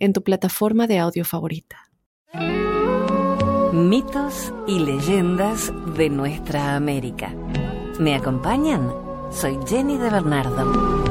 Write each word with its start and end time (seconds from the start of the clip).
en 0.00 0.12
tu 0.12 0.22
plataforma 0.22 0.86
de 0.86 0.98
audio 0.98 1.24
favorita. 1.24 1.76
Mitos 3.72 4.52
y 4.66 4.80
leyendas 4.80 5.72
de 5.96 6.10
nuestra 6.10 6.74
América. 6.74 7.32
¿Me 8.00 8.16
acompañan? 8.16 8.92
Soy 9.30 9.58
Jenny 9.66 9.96
de 9.96 10.10
Bernardo. 10.10 11.10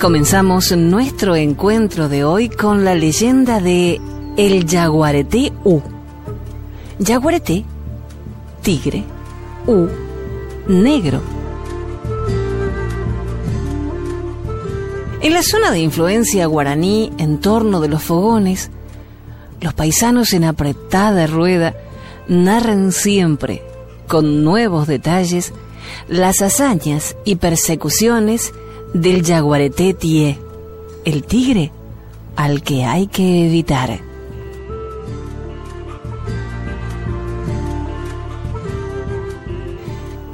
Comenzamos 0.00 0.70
nuestro 0.76 1.34
encuentro 1.34 2.10
de 2.10 2.24
hoy 2.24 2.50
con 2.50 2.84
la 2.84 2.94
leyenda 2.94 3.58
de 3.58 4.00
El 4.36 4.66
Yaguareté 4.66 5.50
U. 5.64 5.80
Yaguareté, 6.98 7.64
tigre, 8.62 9.02
U, 9.66 9.88
negro. 10.68 11.20
En 15.20 15.32
la 15.32 15.42
zona 15.42 15.70
de 15.70 15.80
influencia 15.80 16.46
guaraní, 16.46 17.10
en 17.18 17.40
torno 17.40 17.80
de 17.80 17.88
los 17.88 18.02
fogones, 18.02 18.70
los 19.60 19.72
paisanos 19.72 20.32
en 20.34 20.44
apretada 20.44 21.26
rueda 21.26 21.74
narran 22.28 22.92
siempre, 22.92 23.62
con 24.06 24.44
nuevos 24.44 24.86
detalles, 24.86 25.52
las 26.08 26.42
hazañas 26.42 27.16
y 27.24 27.36
persecuciones 27.36 28.52
del 28.92 29.22
yaguareté 29.22 29.94
tie, 29.94 30.38
el 31.04 31.24
tigre 31.24 31.72
al 32.36 32.62
que 32.62 32.84
hay 32.84 33.06
que 33.06 33.46
evitar. 33.46 34.13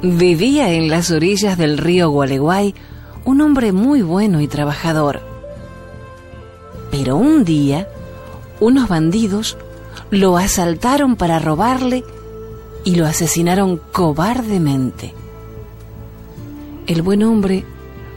Vivía 0.03 0.71
en 0.71 0.89
las 0.89 1.11
orillas 1.11 1.59
del 1.59 1.77
río 1.77 2.09
Gualeguay 2.09 2.73
un 3.23 3.39
hombre 3.41 3.71
muy 3.71 4.01
bueno 4.01 4.41
y 4.41 4.47
trabajador. 4.47 5.21
Pero 6.89 7.17
un 7.17 7.45
día, 7.45 7.87
unos 8.59 8.89
bandidos 8.89 9.57
lo 10.09 10.37
asaltaron 10.37 11.15
para 11.15 11.37
robarle 11.37 12.03
y 12.83 12.95
lo 12.95 13.05
asesinaron 13.05 13.79
cobardemente. 13.91 15.13
El 16.87 17.03
buen 17.03 17.21
hombre 17.21 17.63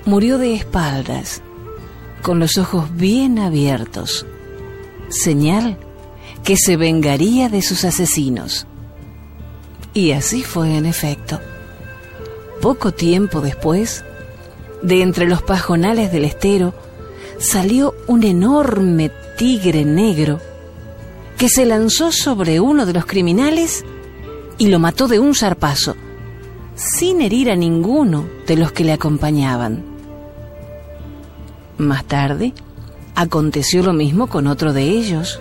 murió 0.06 0.38
de 0.38 0.54
espaldas, 0.54 1.42
con 2.22 2.38
los 2.38 2.56
ojos 2.56 2.96
bien 2.96 3.38
abiertos, 3.38 4.24
señal 5.10 5.76
que 6.44 6.56
se 6.56 6.78
vengaría 6.78 7.50
de 7.50 7.60
sus 7.60 7.84
asesinos. 7.84 8.66
Y 9.92 10.12
así 10.12 10.42
fue 10.42 10.76
en 10.76 10.86
efecto. 10.86 11.40
Poco 12.64 12.92
tiempo 12.92 13.42
después, 13.42 14.06
de 14.80 15.02
entre 15.02 15.28
los 15.28 15.42
pajonales 15.42 16.10
del 16.10 16.24
estero, 16.24 16.72
salió 17.36 17.94
un 18.06 18.24
enorme 18.24 19.10
tigre 19.36 19.84
negro 19.84 20.40
que 21.36 21.50
se 21.50 21.66
lanzó 21.66 22.10
sobre 22.10 22.60
uno 22.60 22.86
de 22.86 22.94
los 22.94 23.04
criminales 23.04 23.84
y 24.56 24.68
lo 24.68 24.78
mató 24.78 25.08
de 25.08 25.18
un 25.18 25.34
zarpazo, 25.34 25.94
sin 26.74 27.20
herir 27.20 27.50
a 27.50 27.54
ninguno 27.54 28.26
de 28.46 28.56
los 28.56 28.72
que 28.72 28.84
le 28.84 28.94
acompañaban. 28.94 29.84
Más 31.76 32.06
tarde, 32.06 32.54
aconteció 33.14 33.82
lo 33.82 33.92
mismo 33.92 34.26
con 34.26 34.46
otro 34.46 34.72
de 34.72 34.84
ellos, 34.84 35.38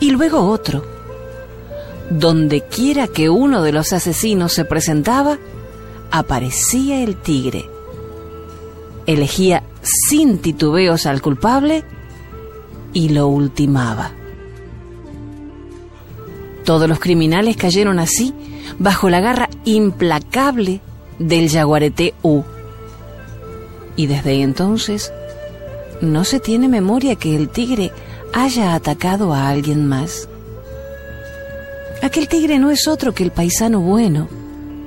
y 0.00 0.10
luego 0.10 0.48
otro. 0.48 0.84
Donde 2.10 2.62
quiera 2.62 3.06
que 3.06 3.30
uno 3.30 3.62
de 3.62 3.70
los 3.70 3.92
asesinos 3.92 4.52
se 4.52 4.64
presentaba, 4.64 5.38
aparecía 6.14 7.02
el 7.02 7.16
tigre. 7.16 7.68
Elegía 9.04 9.64
sin 9.82 10.38
titubeos 10.38 11.06
al 11.06 11.20
culpable 11.20 11.82
y 12.92 13.08
lo 13.08 13.26
ultimaba. 13.26 14.12
Todos 16.64 16.88
los 16.88 17.00
criminales 17.00 17.56
cayeron 17.56 17.98
así 17.98 18.32
bajo 18.78 19.10
la 19.10 19.20
garra 19.20 19.50
implacable 19.64 20.80
del 21.18 21.50
jaguarete 21.50 22.14
U. 22.22 22.44
Y 23.96 24.06
desde 24.06 24.40
entonces 24.40 25.12
no 26.00 26.22
se 26.22 26.38
tiene 26.38 26.68
memoria 26.68 27.16
que 27.16 27.34
el 27.34 27.48
tigre 27.48 27.90
haya 28.32 28.76
atacado 28.76 29.34
a 29.34 29.48
alguien 29.48 29.88
más. 29.88 30.28
Aquel 32.02 32.28
tigre 32.28 32.60
no 32.60 32.70
es 32.70 32.86
otro 32.86 33.12
que 33.12 33.24
el 33.24 33.32
paisano 33.32 33.80
bueno, 33.80 34.28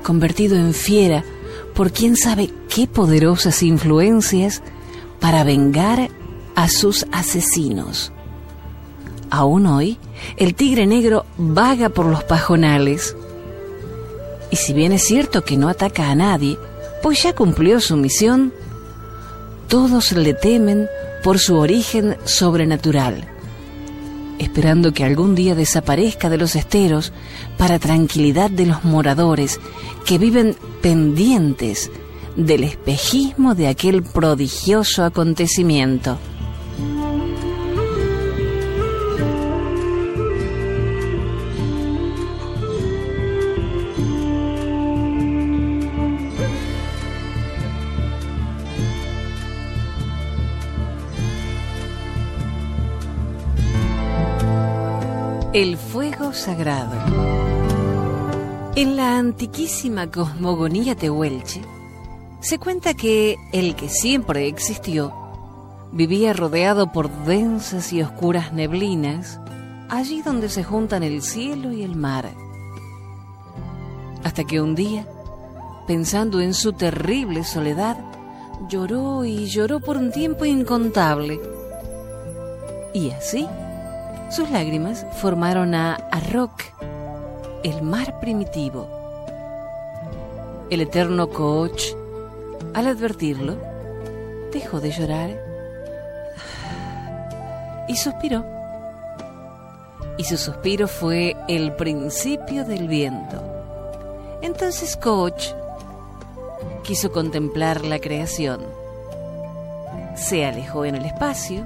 convertido 0.07 0.55
en 0.55 0.73
fiera 0.73 1.25
por 1.75 1.91
quién 1.91 2.15
sabe 2.15 2.49
qué 2.73 2.87
poderosas 2.87 3.61
influencias 3.61 4.61
para 5.19 5.43
vengar 5.43 6.09
a 6.55 6.69
sus 6.69 7.05
asesinos. 7.11 8.13
Aún 9.29 9.65
hoy, 9.65 9.97
el 10.37 10.55
tigre 10.55 10.85
negro 10.87 11.25
vaga 11.37 11.89
por 11.89 12.05
los 12.05 12.23
pajonales. 12.23 13.17
Y 14.49 14.55
si 14.55 14.71
bien 14.71 14.93
es 14.93 15.03
cierto 15.03 15.43
que 15.43 15.57
no 15.57 15.67
ataca 15.67 16.09
a 16.09 16.15
nadie, 16.15 16.57
pues 17.03 17.23
ya 17.23 17.35
cumplió 17.35 17.81
su 17.81 17.97
misión, 17.97 18.53
todos 19.67 20.13
le 20.13 20.33
temen 20.33 20.87
por 21.21 21.37
su 21.37 21.57
origen 21.57 22.15
sobrenatural, 22.23 23.27
esperando 24.39 24.93
que 24.93 25.03
algún 25.03 25.35
día 25.35 25.55
desaparezca 25.55 26.29
de 26.29 26.37
los 26.37 26.55
esteros 26.55 27.13
para 27.57 27.79
tranquilidad 27.79 28.49
de 28.49 28.65
los 28.65 28.83
moradores 28.83 29.59
que 30.05 30.17
viven 30.17 30.55
pendientes 30.81 31.91
del 32.35 32.63
espejismo 32.63 33.55
de 33.55 33.67
aquel 33.67 34.03
prodigioso 34.03 35.03
acontecimiento. 35.03 36.17
El 55.59 55.75
fuego 55.75 56.33
sagrado. 56.33 56.93
En 58.75 58.95
la 58.95 59.17
antiquísima 59.17 60.11
cosmogonía 60.11 60.95
tehuelche, 60.95 61.63
se 62.41 62.59
cuenta 62.59 62.93
que 62.93 63.37
el 63.53 63.75
que 63.75 63.89
siempre 63.89 64.45
existió 64.45 65.11
vivía 65.91 66.33
rodeado 66.33 66.91
por 66.91 67.09
densas 67.25 67.91
y 67.91 68.03
oscuras 68.03 68.53
neblinas, 68.53 69.39
allí 69.89 70.21
donde 70.21 70.49
se 70.49 70.63
juntan 70.63 71.01
el 71.01 71.23
cielo 71.23 71.71
y 71.71 71.81
el 71.81 71.95
mar. 71.95 72.29
Hasta 74.23 74.43
que 74.43 74.61
un 74.61 74.75
día, 74.75 75.07
pensando 75.87 76.39
en 76.39 76.53
su 76.53 76.73
terrible 76.73 77.43
soledad, 77.43 77.97
lloró 78.69 79.25
y 79.25 79.47
lloró 79.47 79.79
por 79.79 79.97
un 79.97 80.11
tiempo 80.11 80.45
incontable. 80.45 81.41
Y 82.93 83.09
así, 83.09 83.47
sus 84.29 84.49
lágrimas 84.51 85.05
formaron 85.13 85.73
a 85.73 85.95
Arrock, 86.11 86.61
el 87.63 87.81
mar 87.81 88.19
primitivo. 88.19 88.87
El 90.69 90.81
eterno 90.81 91.29
coach, 91.29 91.93
al 92.73 92.87
advertirlo, 92.87 93.55
dejó 94.51 94.81
de 94.81 94.91
llorar 94.91 95.29
y 97.87 97.95
suspiró. 97.95 98.43
Y 100.17 100.25
su 100.25 100.35
suspiro 100.35 100.89
fue 100.89 101.37
el 101.47 101.73
principio 101.75 102.65
del 102.65 102.89
viento. 102.89 103.41
Entonces 104.41 104.97
Coach 104.97 105.51
quiso 106.83 107.11
contemplar 107.11 107.85
la 107.85 107.99
creación. 107.99 108.61
Se 110.15 110.45
alejó 110.45 110.83
en 110.83 110.95
el 110.95 111.05
espacio, 111.05 111.65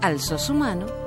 alzó 0.00 0.38
su 0.38 0.54
mano 0.54 0.99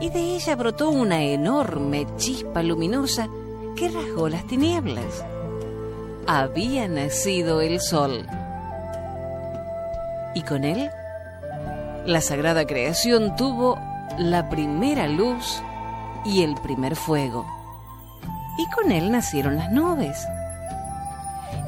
y 0.00 0.10
de 0.10 0.36
ella 0.36 0.56
brotó 0.56 0.90
una 0.90 1.22
enorme 1.22 2.06
chispa 2.16 2.62
luminosa 2.62 3.28
que 3.76 3.88
rasgó 3.88 4.28
las 4.28 4.46
tinieblas. 4.46 5.24
había 6.26 6.88
nacido 6.88 7.60
el 7.60 7.80
sol. 7.80 8.26
Y 10.34 10.42
con 10.42 10.64
él, 10.64 10.90
la 12.04 12.20
sagrada 12.20 12.66
creación 12.66 13.36
tuvo 13.36 13.78
la 14.18 14.48
primera 14.48 15.06
luz 15.06 15.62
y 16.24 16.42
el 16.42 16.54
primer 16.56 16.96
fuego. 16.96 17.46
Y 18.58 18.68
con 18.74 18.90
él 18.90 19.12
nacieron 19.12 19.56
las 19.56 19.70
nubes. 19.70 20.26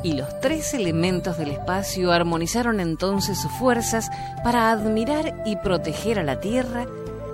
Y 0.02 0.14
los 0.14 0.40
tres 0.40 0.74
elementos 0.74 1.38
del 1.38 1.52
espacio 1.52 2.12
armonizaron 2.12 2.80
entonces 2.80 3.38
sus 3.38 3.52
fuerzas 3.52 4.10
para 4.42 4.70
admirar 4.70 5.42
y 5.44 5.56
proteger 5.56 6.18
a 6.18 6.24
la 6.24 6.40
Tierra 6.40 6.86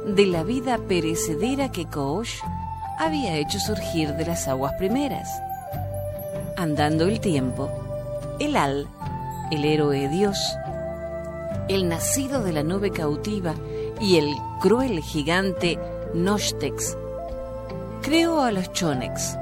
de 0.07 0.27
la 0.27 0.43
vida 0.43 0.79
perecedera 0.87 1.73
que 1.73 1.87
Koosh 1.87 2.41
había 2.99 3.37
hecho 3.39 3.59
surgir 3.59 4.15
de 4.15 4.27
las 4.27 4.47
aguas 4.49 4.75
primeras. 4.75 5.29
Andando 6.57 7.07
el 7.07 7.21
tiempo, 7.21 7.71
el 8.39 8.57
Al, 8.57 8.87
el 9.51 9.65
héroe 9.65 10.09
Dios, 10.09 10.57
el 11.69 11.89
nacido 11.89 12.43
de 12.43 12.53
la 12.53 12.63
nube 12.63 12.91
cautiva 12.91 13.55
y 13.99 14.17
el 14.17 14.35
cruel 14.61 15.01
gigante 15.01 15.79
Nostex, 16.13 16.97
creó 18.03 18.43
a 18.43 18.53
los 18.53 18.71
Chonex, 18.73 19.39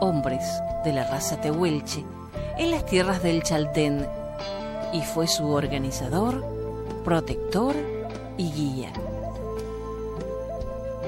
hombres 0.00 0.44
de 0.84 0.94
la 0.94 1.08
raza 1.10 1.40
tehuelche, 1.40 2.04
en 2.56 2.70
las 2.70 2.86
tierras 2.86 3.22
del 3.22 3.42
Chaltén 3.42 4.06
y 4.94 5.02
fue 5.02 5.28
su 5.28 5.50
organizador, 5.50 6.42
protector 7.04 7.76
y 8.38 8.50
guía 8.50 8.92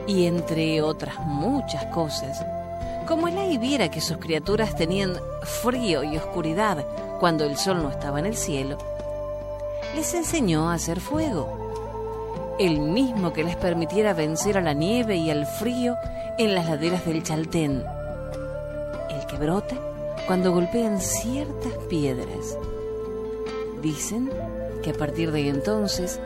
y 0.09 0.25
entre 0.25 0.81
otras 0.81 1.21
muchas 1.21 1.85
cosas, 1.87 2.45
como 3.07 3.29
el 3.29 3.59
viera 3.59 3.91
que 3.91 4.01
sus 4.01 4.17
criaturas 4.17 4.75
tenían 4.75 5.13
frío 5.43 6.03
y 6.03 6.17
oscuridad 6.17 6.85
cuando 7.21 7.45
el 7.45 7.57
sol 7.59 7.83
no 7.83 7.91
estaba 7.91 8.19
en 8.19 8.27
el 8.27 8.37
cielo, 8.37 8.79
les 9.95 10.15
enseñó 10.15 10.71
a 10.71 10.75
hacer 10.75 11.01
fuego, 11.01 12.57
el 12.59 12.81
mismo 12.81 13.35
que 13.35 13.45
les 13.45 13.57
permitiera 13.57 14.15
vencer 14.15 14.57
a 14.57 14.63
la 14.63 14.73
nieve 14.73 15.17
y 15.17 15.31
al 15.31 15.47
frío 15.47 15.97
en 16.39 16.55
las 16.55 16.67
laderas 16.67 17.05
del 17.05 17.23
Chaltén, 17.23 17.85
el 19.11 19.27
que 19.27 19.37
brota 19.37 19.77
cuando 20.27 20.53
golpean 20.53 21.01
ciertas 21.01 21.73
piedras. 21.91 22.57
Dicen 23.83 24.31
que 24.83 24.91
a 24.91 24.95
partir 24.95 25.33
de 25.33 25.49
entonces 25.49 26.19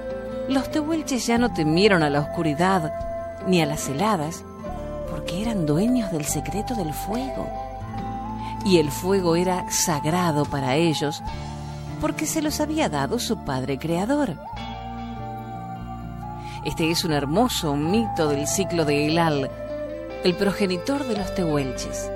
los 0.49 0.71
tehuelches 0.71 1.27
ya 1.27 1.37
no 1.37 1.53
temieron 1.53 2.05
a 2.05 2.11
la 2.11 2.21
oscuridad 2.21 3.12
ni 3.47 3.61
a 3.61 3.67
las 3.67 3.89
heladas, 3.89 4.45
porque 5.11 5.43
eran 5.43 5.67
dueños 5.67 6.11
del 6.11 6.25
secreto 6.25 6.75
del 6.75 6.93
fuego. 6.93 7.49
Y 8.65 8.79
el 8.79 8.91
fuego 8.91 9.37
era 9.37 9.71
sagrado 9.71 10.45
para 10.45 10.77
ellos, 10.77 11.23
porque 12.01 12.27
se 12.27 12.43
los 12.43 12.61
había 12.61 12.89
dado 12.89 13.19
su 13.19 13.45
Padre 13.45 13.79
Creador. 13.79 14.37
Este 16.65 16.91
es 16.91 17.05
un 17.05 17.13
hermoso 17.13 17.75
mito 17.75 18.29
del 18.29 18.47
ciclo 18.47 18.85
de 18.85 19.07
Elal, 19.07 19.51
el 20.23 20.35
progenitor 20.35 21.05
de 21.05 21.19
los 21.19 21.35
tehuelches. 21.35 22.11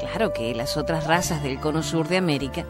Claro 0.00 0.32
que 0.32 0.54
las 0.54 0.76
otras 0.76 1.06
razas 1.06 1.42
del 1.42 1.60
cono 1.60 1.82
sur 1.82 2.08
de 2.08 2.16
América 2.16 2.64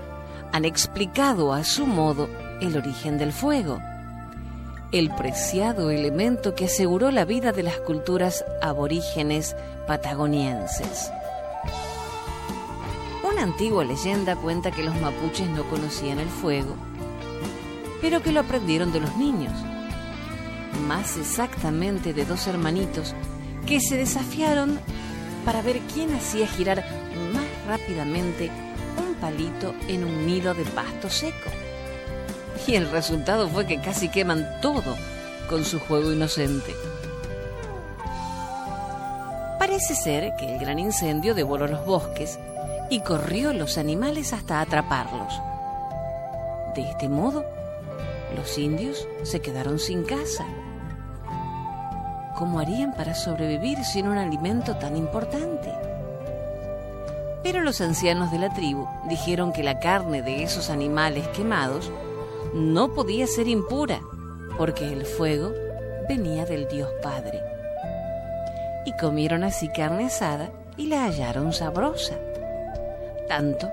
han 0.52 0.64
explicado 0.64 1.54
a 1.54 1.64
su 1.64 1.86
modo 1.86 2.28
el 2.60 2.76
origen 2.76 3.16
del 3.16 3.32
fuego 3.32 3.80
el 4.92 5.14
preciado 5.14 5.90
elemento 5.90 6.56
que 6.56 6.64
aseguró 6.64 7.12
la 7.12 7.24
vida 7.24 7.52
de 7.52 7.62
las 7.62 7.78
culturas 7.78 8.44
aborígenes 8.60 9.54
patagonienses. 9.86 11.12
Una 13.22 13.42
antigua 13.42 13.84
leyenda 13.84 14.34
cuenta 14.34 14.72
que 14.72 14.82
los 14.82 15.00
mapuches 15.00 15.48
no 15.48 15.62
conocían 15.64 16.18
el 16.18 16.28
fuego, 16.28 16.74
pero 18.00 18.20
que 18.20 18.32
lo 18.32 18.40
aprendieron 18.40 18.92
de 18.92 19.00
los 19.00 19.16
niños, 19.16 19.52
más 20.88 21.16
exactamente 21.16 22.12
de 22.12 22.24
dos 22.24 22.48
hermanitos 22.48 23.14
que 23.66 23.80
se 23.80 23.96
desafiaron 23.96 24.80
para 25.44 25.62
ver 25.62 25.78
quién 25.94 26.12
hacía 26.14 26.48
girar 26.48 26.84
más 27.32 27.44
rápidamente 27.68 28.50
un 28.98 29.14
palito 29.14 29.72
en 29.86 30.02
un 30.02 30.26
nido 30.26 30.52
de 30.52 30.64
pasto 30.64 31.08
seco 31.08 31.50
y 32.66 32.74
el 32.74 32.90
resultado 32.90 33.48
fue 33.48 33.66
que 33.66 33.80
casi 33.80 34.08
queman 34.08 34.46
todo 34.60 34.96
con 35.48 35.64
su 35.64 35.80
juego 35.80 36.12
inocente. 36.12 36.74
Parece 39.58 39.94
ser 39.94 40.34
que 40.36 40.54
el 40.54 40.58
gran 40.58 40.78
incendio 40.78 41.34
devoró 41.34 41.66
los 41.66 41.84
bosques 41.84 42.38
y 42.88 43.00
corrió 43.00 43.52
los 43.52 43.78
animales 43.78 44.32
hasta 44.32 44.60
atraparlos. 44.60 45.40
De 46.74 46.82
este 46.82 47.08
modo, 47.08 47.44
los 48.36 48.58
indios 48.58 49.06
se 49.22 49.40
quedaron 49.40 49.78
sin 49.78 50.04
casa. 50.04 50.44
¿Cómo 52.36 52.60
harían 52.60 52.94
para 52.94 53.14
sobrevivir 53.14 53.84
sin 53.84 54.08
un 54.08 54.18
alimento 54.18 54.76
tan 54.76 54.96
importante? 54.96 55.72
Pero 57.42 57.60
los 57.62 57.80
ancianos 57.80 58.30
de 58.30 58.38
la 58.38 58.52
tribu 58.52 58.86
dijeron 59.08 59.52
que 59.52 59.62
la 59.62 59.78
carne 59.78 60.22
de 60.22 60.42
esos 60.42 60.70
animales 60.70 61.26
quemados 61.28 61.90
no 62.54 62.94
podía 62.94 63.26
ser 63.26 63.48
impura, 63.48 64.00
porque 64.58 64.92
el 64.92 65.04
fuego 65.06 65.52
venía 66.08 66.44
del 66.44 66.68
Dios 66.68 66.90
Padre. 67.02 67.40
Y 68.84 68.92
comieron 68.96 69.44
así 69.44 69.68
carne 69.68 70.06
asada 70.06 70.50
y 70.76 70.86
la 70.86 71.04
hallaron 71.04 71.52
sabrosa. 71.52 72.16
Tanto 73.28 73.68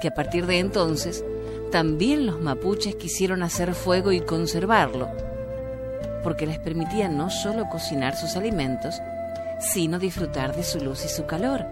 que 0.00 0.08
a 0.08 0.14
partir 0.14 0.46
de 0.46 0.58
entonces 0.58 1.24
también 1.70 2.26
los 2.26 2.40
mapuches 2.40 2.94
quisieron 2.96 3.42
hacer 3.42 3.74
fuego 3.74 4.12
y 4.12 4.20
conservarlo, 4.20 5.08
porque 6.22 6.46
les 6.46 6.58
permitía 6.58 7.08
no 7.08 7.30
solo 7.30 7.68
cocinar 7.70 8.16
sus 8.16 8.36
alimentos, 8.36 9.00
sino 9.58 9.98
disfrutar 9.98 10.54
de 10.54 10.64
su 10.64 10.80
luz 10.80 11.04
y 11.04 11.08
su 11.08 11.26
calor, 11.26 11.64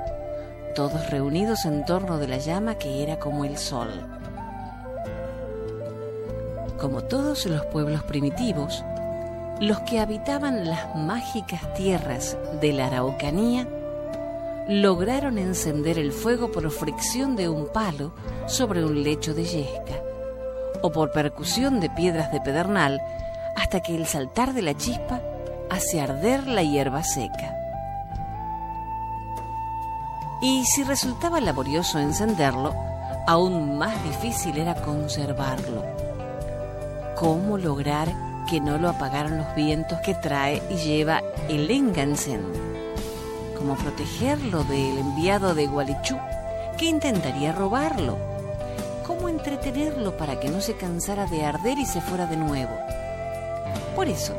todos 0.74 1.10
reunidos 1.10 1.64
en 1.64 1.84
torno 1.84 2.18
de 2.18 2.28
la 2.28 2.38
llama 2.38 2.76
que 2.76 3.02
era 3.02 3.18
como 3.18 3.44
el 3.44 3.58
sol. 3.58 4.19
Como 6.80 7.02
todos 7.02 7.44
los 7.44 7.66
pueblos 7.66 8.02
primitivos, 8.04 8.82
los 9.60 9.80
que 9.80 10.00
habitaban 10.00 10.64
las 10.64 10.96
mágicas 10.96 11.74
tierras 11.74 12.38
de 12.62 12.72
la 12.72 12.86
Araucanía 12.86 13.68
lograron 14.66 15.36
encender 15.36 15.98
el 15.98 16.10
fuego 16.10 16.50
por 16.50 16.70
fricción 16.70 17.36
de 17.36 17.50
un 17.50 17.68
palo 17.68 18.14
sobre 18.46 18.82
un 18.82 19.02
lecho 19.02 19.34
de 19.34 19.44
yesca 19.44 20.00
o 20.80 20.90
por 20.90 21.12
percusión 21.12 21.80
de 21.80 21.90
piedras 21.90 22.32
de 22.32 22.40
pedernal 22.40 22.98
hasta 23.56 23.80
que 23.80 23.94
el 23.94 24.06
saltar 24.06 24.54
de 24.54 24.62
la 24.62 24.74
chispa 24.74 25.20
hace 25.68 26.00
arder 26.00 26.46
la 26.46 26.62
hierba 26.62 27.04
seca. 27.04 27.54
Y 30.40 30.64
si 30.64 30.82
resultaba 30.84 31.42
laborioso 31.42 31.98
encenderlo, 31.98 32.74
aún 33.26 33.76
más 33.76 34.02
difícil 34.02 34.56
era 34.56 34.74
conservarlo 34.76 35.99
cómo 37.20 37.58
lograr 37.58 38.08
que 38.48 38.62
no 38.62 38.78
lo 38.78 38.88
apagaran 38.88 39.36
los 39.36 39.54
vientos 39.54 40.00
que 40.00 40.14
trae 40.14 40.62
y 40.70 40.76
lleva 40.76 41.22
el 41.50 41.70
Engansen, 41.70 42.40
cómo 43.58 43.74
protegerlo 43.76 44.64
del 44.64 44.96
enviado 44.96 45.54
de 45.54 45.66
Gualichú 45.66 46.16
que 46.78 46.86
intentaría 46.86 47.52
robarlo, 47.52 48.16
cómo 49.06 49.28
entretenerlo 49.28 50.16
para 50.16 50.40
que 50.40 50.48
no 50.48 50.62
se 50.62 50.78
cansara 50.78 51.26
de 51.26 51.44
arder 51.44 51.78
y 51.78 51.84
se 51.84 52.00
fuera 52.00 52.24
de 52.24 52.38
nuevo. 52.38 52.72
Por 53.94 54.08
eso, 54.08 54.32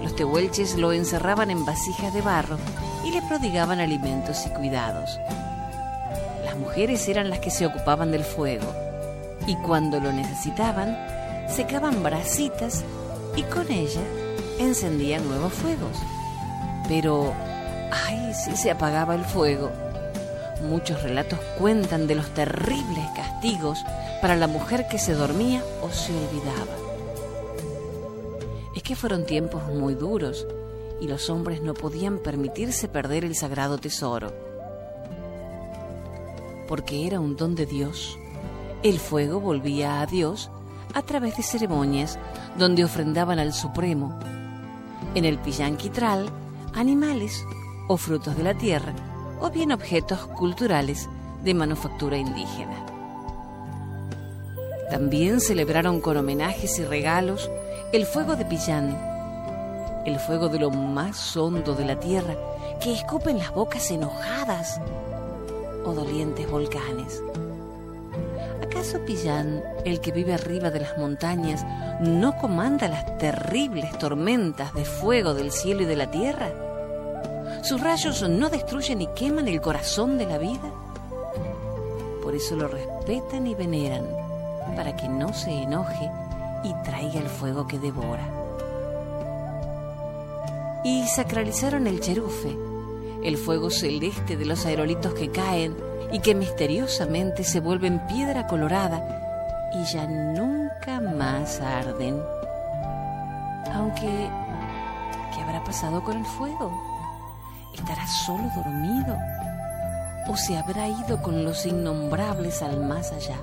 los 0.00 0.14
tehuelches 0.14 0.76
lo 0.76 0.92
encerraban 0.92 1.50
en 1.50 1.64
vasijas 1.64 2.14
de 2.14 2.22
barro 2.22 2.58
y 3.04 3.10
le 3.10 3.22
prodigaban 3.22 3.80
alimentos 3.80 4.46
y 4.46 4.50
cuidados. 4.50 5.18
Las 6.44 6.56
mujeres 6.56 7.08
eran 7.08 7.28
las 7.28 7.40
que 7.40 7.50
se 7.50 7.66
ocupaban 7.66 8.12
del 8.12 8.22
fuego 8.22 8.72
y 9.48 9.56
cuando 9.56 9.98
lo 9.98 10.12
necesitaban, 10.12 11.13
secaban 11.54 12.02
brasitas 12.02 12.82
y 13.36 13.42
con 13.44 13.70
ella 13.70 14.02
encendían 14.58 15.26
nuevos 15.28 15.52
fuegos. 15.52 15.96
Pero, 16.88 17.32
ay, 17.92 18.32
si 18.34 18.56
se 18.56 18.72
apagaba 18.72 19.14
el 19.14 19.24
fuego. 19.24 19.70
Muchos 20.62 21.02
relatos 21.02 21.38
cuentan 21.58 22.06
de 22.08 22.16
los 22.16 22.32
terribles 22.34 23.06
castigos 23.14 23.78
para 24.20 24.34
la 24.34 24.48
mujer 24.48 24.88
que 24.88 24.98
se 24.98 25.14
dormía 25.14 25.62
o 25.80 25.90
se 25.90 26.12
olvidaba. 26.12 26.76
Es 28.74 28.82
que 28.82 28.96
fueron 28.96 29.24
tiempos 29.24 29.62
muy 29.68 29.94
duros 29.94 30.46
y 31.00 31.06
los 31.06 31.30
hombres 31.30 31.62
no 31.62 31.74
podían 31.74 32.18
permitirse 32.18 32.88
perder 32.88 33.24
el 33.24 33.36
sagrado 33.36 33.78
tesoro. 33.78 34.32
Porque 36.66 37.06
era 37.06 37.20
un 37.20 37.36
don 37.36 37.54
de 37.54 37.66
Dios. 37.66 38.18
El 38.82 38.98
fuego 38.98 39.38
volvía 39.38 40.00
a 40.00 40.06
Dios 40.06 40.50
a 40.94 41.02
través 41.02 41.36
de 41.36 41.42
ceremonias 41.42 42.18
donde 42.56 42.84
ofrendaban 42.84 43.38
al 43.38 43.52
Supremo. 43.52 44.18
En 45.14 45.24
el 45.24 45.38
pillanquitral, 45.38 46.28
animales 46.74 47.44
o 47.88 47.96
frutos 47.96 48.36
de 48.36 48.44
la 48.44 48.54
tierra, 48.54 48.92
o 49.40 49.50
bien 49.50 49.72
objetos 49.72 50.20
culturales 50.28 51.08
de 51.42 51.54
manufactura 51.54 52.16
indígena. 52.16 52.86
También 54.90 55.40
celebraron 55.40 56.00
con 56.00 56.16
homenajes 56.16 56.78
y 56.78 56.84
regalos 56.84 57.50
el 57.92 58.06
fuego 58.06 58.36
de 58.36 58.44
Pillán, 58.44 58.96
el 60.06 60.18
fuego 60.18 60.48
de 60.48 60.58
lo 60.58 60.70
más 60.70 61.36
hondo 61.36 61.74
de 61.74 61.84
la 61.84 61.98
tierra 61.98 62.34
que 62.80 62.92
escupen 62.92 63.38
las 63.38 63.52
bocas 63.52 63.90
enojadas 63.90 64.80
o 65.84 65.92
dolientes 65.92 66.50
volcanes. 66.50 67.22
¿Acaso 68.84 69.06
Pillán, 69.06 69.64
el 69.86 69.98
que 70.02 70.12
vive 70.12 70.34
arriba 70.34 70.70
de 70.70 70.80
las 70.80 70.98
montañas, 70.98 71.64
no 72.00 72.36
comanda 72.36 72.86
las 72.86 73.16
terribles 73.16 73.96
tormentas 73.96 74.74
de 74.74 74.84
fuego 74.84 75.32
del 75.32 75.52
cielo 75.52 75.80
y 75.80 75.84
de 75.86 75.96
la 75.96 76.10
tierra? 76.10 76.52
¿Sus 77.62 77.80
rayos 77.80 78.28
no 78.28 78.50
destruyen 78.50 79.00
y 79.00 79.06
queman 79.06 79.48
el 79.48 79.62
corazón 79.62 80.18
de 80.18 80.26
la 80.26 80.36
vida? 80.36 80.70
Por 82.22 82.34
eso 82.34 82.56
lo 82.56 82.68
respetan 82.68 83.46
y 83.46 83.54
veneran, 83.54 84.04
para 84.76 84.94
que 84.94 85.08
no 85.08 85.32
se 85.32 85.50
enoje 85.50 86.10
y 86.62 86.74
traiga 86.84 87.20
el 87.20 87.28
fuego 87.28 87.66
que 87.66 87.78
devora. 87.78 88.28
Y 90.84 91.06
sacralizaron 91.06 91.86
el 91.86 92.00
cherufe, 92.00 92.54
el 93.22 93.38
fuego 93.38 93.70
celeste 93.70 94.36
de 94.36 94.44
los 94.44 94.66
aerolitos 94.66 95.14
que 95.14 95.30
caen 95.30 95.74
y 96.12 96.20
que 96.20 96.34
misteriosamente 96.34 97.44
se 97.44 97.60
vuelven 97.60 98.06
piedra 98.06 98.46
colorada 98.46 99.70
y 99.72 99.84
ya 99.84 100.06
nunca 100.06 101.00
más 101.00 101.60
arden. 101.60 102.20
Aunque, 103.72 104.30
¿qué 105.34 105.40
habrá 105.42 105.62
pasado 105.64 106.02
con 106.02 106.18
el 106.18 106.24
fuego? 106.24 106.72
¿Estará 107.74 108.06
solo 108.06 108.44
dormido? 108.54 109.16
¿O 110.28 110.36
se 110.36 110.56
habrá 110.56 110.88
ido 110.88 111.20
con 111.22 111.44
los 111.44 111.66
innombrables 111.66 112.62
al 112.62 112.80
más 112.84 113.12
allá? 113.12 113.36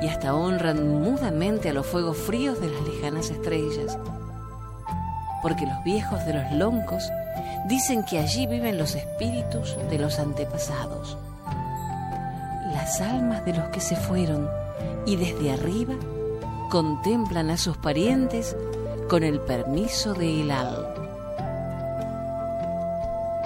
Y 0.00 0.08
hasta 0.08 0.34
honran 0.34 1.00
mudamente 1.00 1.68
a 1.68 1.72
los 1.72 1.86
fuegos 1.86 2.16
fríos 2.16 2.60
de 2.60 2.68
las 2.68 2.82
lejanas 2.82 3.30
estrellas 3.30 3.96
porque 5.42 5.66
los 5.66 5.82
viejos 5.82 6.24
de 6.24 6.34
los 6.34 6.52
loncos 6.52 7.10
dicen 7.68 8.04
que 8.04 8.18
allí 8.18 8.46
viven 8.46 8.78
los 8.78 8.94
espíritus 8.94 9.76
de 9.90 9.98
los 9.98 10.18
antepasados, 10.18 11.16
las 12.72 13.00
almas 13.00 13.44
de 13.44 13.54
los 13.54 13.68
que 13.70 13.80
se 13.80 13.96
fueron 13.96 14.48
y 15.06 15.16
desde 15.16 15.52
arriba 15.52 15.94
contemplan 16.70 17.50
a 17.50 17.56
sus 17.56 17.76
parientes 17.76 18.56
con 19.08 19.22
el 19.22 19.40
permiso 19.40 20.14
de 20.14 20.40
Elal. 20.40 20.88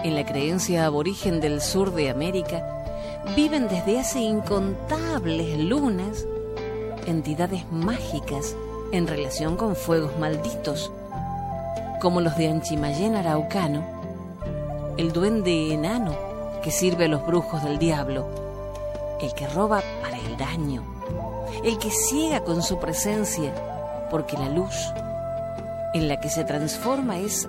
En 0.05 0.15
la 0.15 0.25
creencia 0.25 0.87
aborigen 0.87 1.41
del 1.41 1.61
sur 1.61 1.93
de 1.95 2.11
América 2.11 2.65
viven 3.35 3.67
desde 3.69 3.99
hace 3.99 4.21
incontables 4.21 5.59
lunas 5.59 6.25
entidades 7.07 7.65
mágicas 7.73 8.55
en 8.93 9.07
relación 9.07 9.57
con 9.57 9.75
fuegos 9.75 10.17
malditos 10.19 10.93
como 12.01 12.21
los 12.21 12.37
de 12.37 12.49
Anchimayén 12.49 13.17
Araucano, 13.17 13.85
el 14.97 15.13
duende 15.13 15.73
enano 15.73 16.17
que 16.63 16.71
sirve 16.71 17.05
a 17.05 17.09
los 17.09 17.25
brujos 17.27 17.63
del 17.63 17.79
diablo, 17.79 18.27
el 19.21 19.33
que 19.35 19.47
roba 19.47 19.83
para 20.03 20.19
el 20.19 20.37
daño, 20.37 20.83
el 21.65 21.79
que 21.79 21.91
ciega 21.91 22.41
con 22.41 22.63
su 22.63 22.79
presencia, 22.79 23.53
porque 24.11 24.37
la 24.37 24.49
luz 24.49 24.75
en 25.95 26.09
la 26.09 26.21
que 26.21 26.29
se 26.29 26.45
transforma 26.45 27.19
es 27.19 27.49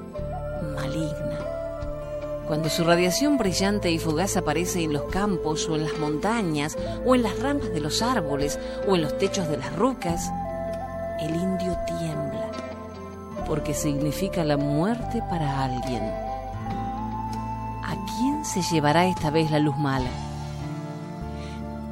maligna. 0.76 1.40
Cuando 2.48 2.70
su 2.70 2.84
radiación 2.84 3.38
brillante 3.38 3.92
y 3.92 4.00
fugaz 4.00 4.38
aparece 4.38 4.82
en 4.82 4.94
los 4.94 5.04
campos 5.04 5.68
o 5.68 5.76
en 5.76 5.84
las 5.84 5.98
montañas 6.00 6.78
o 7.06 7.16
en 7.16 7.24
las 7.24 7.38
ramas 7.40 7.74
de 7.74 7.82
los 7.82 8.02
árboles 8.02 8.58
o 8.88 8.96
en 8.96 9.02
los 9.02 9.18
techos 9.18 9.50
de 9.50 9.58
las 9.58 9.76
rucas, 9.76 10.30
el 11.20 11.36
indio 11.36 11.78
tiembla 11.86 12.48
porque 13.48 13.74
significa 13.74 14.44
la 14.44 14.58
muerte 14.58 15.24
para 15.30 15.64
alguien. 15.64 16.27
¿A 18.58 18.60
quién 18.60 18.70
se 18.70 18.74
llevará 18.74 19.06
esta 19.06 19.30
vez 19.30 19.52
la 19.52 19.60
luz 19.60 19.78
mala? 19.78 20.10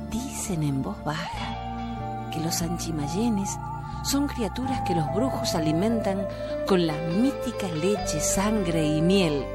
Dicen 0.09 0.63
en 0.63 0.81
voz 0.81 0.97
baja 1.03 2.31
que 2.31 2.39
los 2.39 2.59
anchimayenes 2.63 3.55
son 4.03 4.25
criaturas 4.25 4.81
que 4.81 4.95
los 4.95 5.05
brujos 5.13 5.53
alimentan 5.53 6.27
con 6.67 6.87
la 6.87 6.95
mítica 6.95 7.67
leche, 7.67 8.19
sangre 8.19 8.83
y 8.83 8.99
miel. 8.99 9.45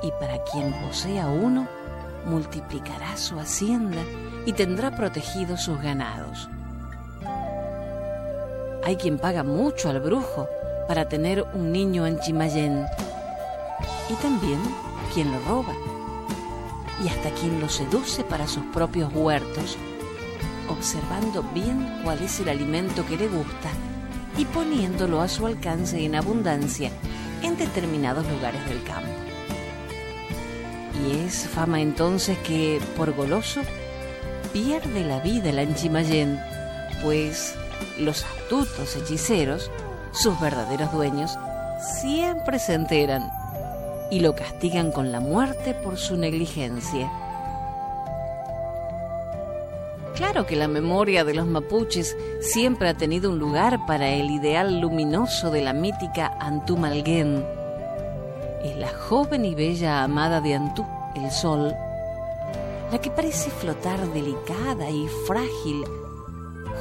Y 0.00 0.12
para 0.20 0.40
quien 0.44 0.72
posea 0.86 1.26
uno, 1.26 1.66
multiplicará 2.26 3.16
su 3.16 3.40
hacienda 3.40 4.02
y 4.46 4.52
tendrá 4.52 4.92
protegidos 4.92 5.62
sus 5.62 5.82
ganados. 5.82 6.48
Hay 8.84 8.94
quien 8.94 9.18
paga 9.18 9.42
mucho 9.42 9.90
al 9.90 9.98
brujo 9.98 10.46
para 10.86 11.08
tener 11.08 11.44
un 11.54 11.72
niño 11.72 12.06
en 12.06 12.20
Chimayén. 12.20 12.86
Y 14.08 14.14
también 14.22 14.60
quien 15.12 15.32
lo 15.32 15.40
roba. 15.40 15.74
Y 17.04 17.08
hasta 17.08 17.30
quien 17.30 17.60
lo 17.60 17.68
seduce 17.68 18.24
para 18.24 18.48
sus 18.48 18.64
propios 18.66 19.12
huertos, 19.14 19.76
observando 20.68 21.42
bien 21.54 22.00
cuál 22.02 22.22
es 22.22 22.40
el 22.40 22.48
alimento 22.48 23.06
que 23.06 23.16
le 23.16 23.28
gusta 23.28 23.70
y 24.36 24.44
poniéndolo 24.44 25.20
a 25.20 25.28
su 25.28 25.46
alcance 25.46 26.04
en 26.04 26.14
abundancia 26.14 26.90
en 27.42 27.56
determinados 27.56 28.26
lugares 28.28 28.64
del 28.68 28.82
campo. 28.82 29.08
Y 31.06 31.26
es 31.26 31.46
fama 31.46 31.80
entonces 31.80 32.36
que, 32.38 32.80
por 32.96 33.14
goloso, 33.14 33.60
pierde 34.52 35.04
la 35.04 35.20
vida 35.20 35.50
el 35.50 35.58
Anchimayén, 35.60 36.40
pues 37.02 37.54
los 37.98 38.24
astutos 38.24 38.96
hechiceros 38.96 39.70
sus 40.12 40.38
verdaderos 40.40 40.92
dueños 40.92 41.38
siempre 42.00 42.58
se 42.58 42.74
enteran 42.74 43.30
y 44.10 44.20
lo 44.20 44.34
castigan 44.34 44.90
con 44.90 45.12
la 45.12 45.20
muerte 45.20 45.74
por 45.74 45.98
su 45.98 46.16
negligencia. 46.16 47.10
Claro 50.14 50.46
que 50.46 50.56
la 50.56 50.66
memoria 50.66 51.24
de 51.24 51.34
los 51.34 51.46
mapuches 51.46 52.16
siempre 52.40 52.88
ha 52.88 52.94
tenido 52.94 53.30
un 53.30 53.38
lugar 53.38 53.86
para 53.86 54.08
el 54.08 54.30
ideal 54.30 54.80
luminoso 54.80 55.50
de 55.50 55.62
la 55.62 55.72
mítica 55.72 56.36
Antú 56.40 56.76
Malguén. 56.76 57.44
Es 58.64 58.76
la 58.76 58.88
joven 58.88 59.44
y 59.44 59.54
bella 59.54 60.02
amada 60.02 60.40
de 60.40 60.54
Antú, 60.54 60.84
el 61.14 61.30
sol, 61.30 61.72
la 62.90 63.00
que 63.00 63.10
parece 63.10 63.50
flotar 63.50 64.08
delicada 64.08 64.90
y 64.90 65.06
frágil 65.26 65.84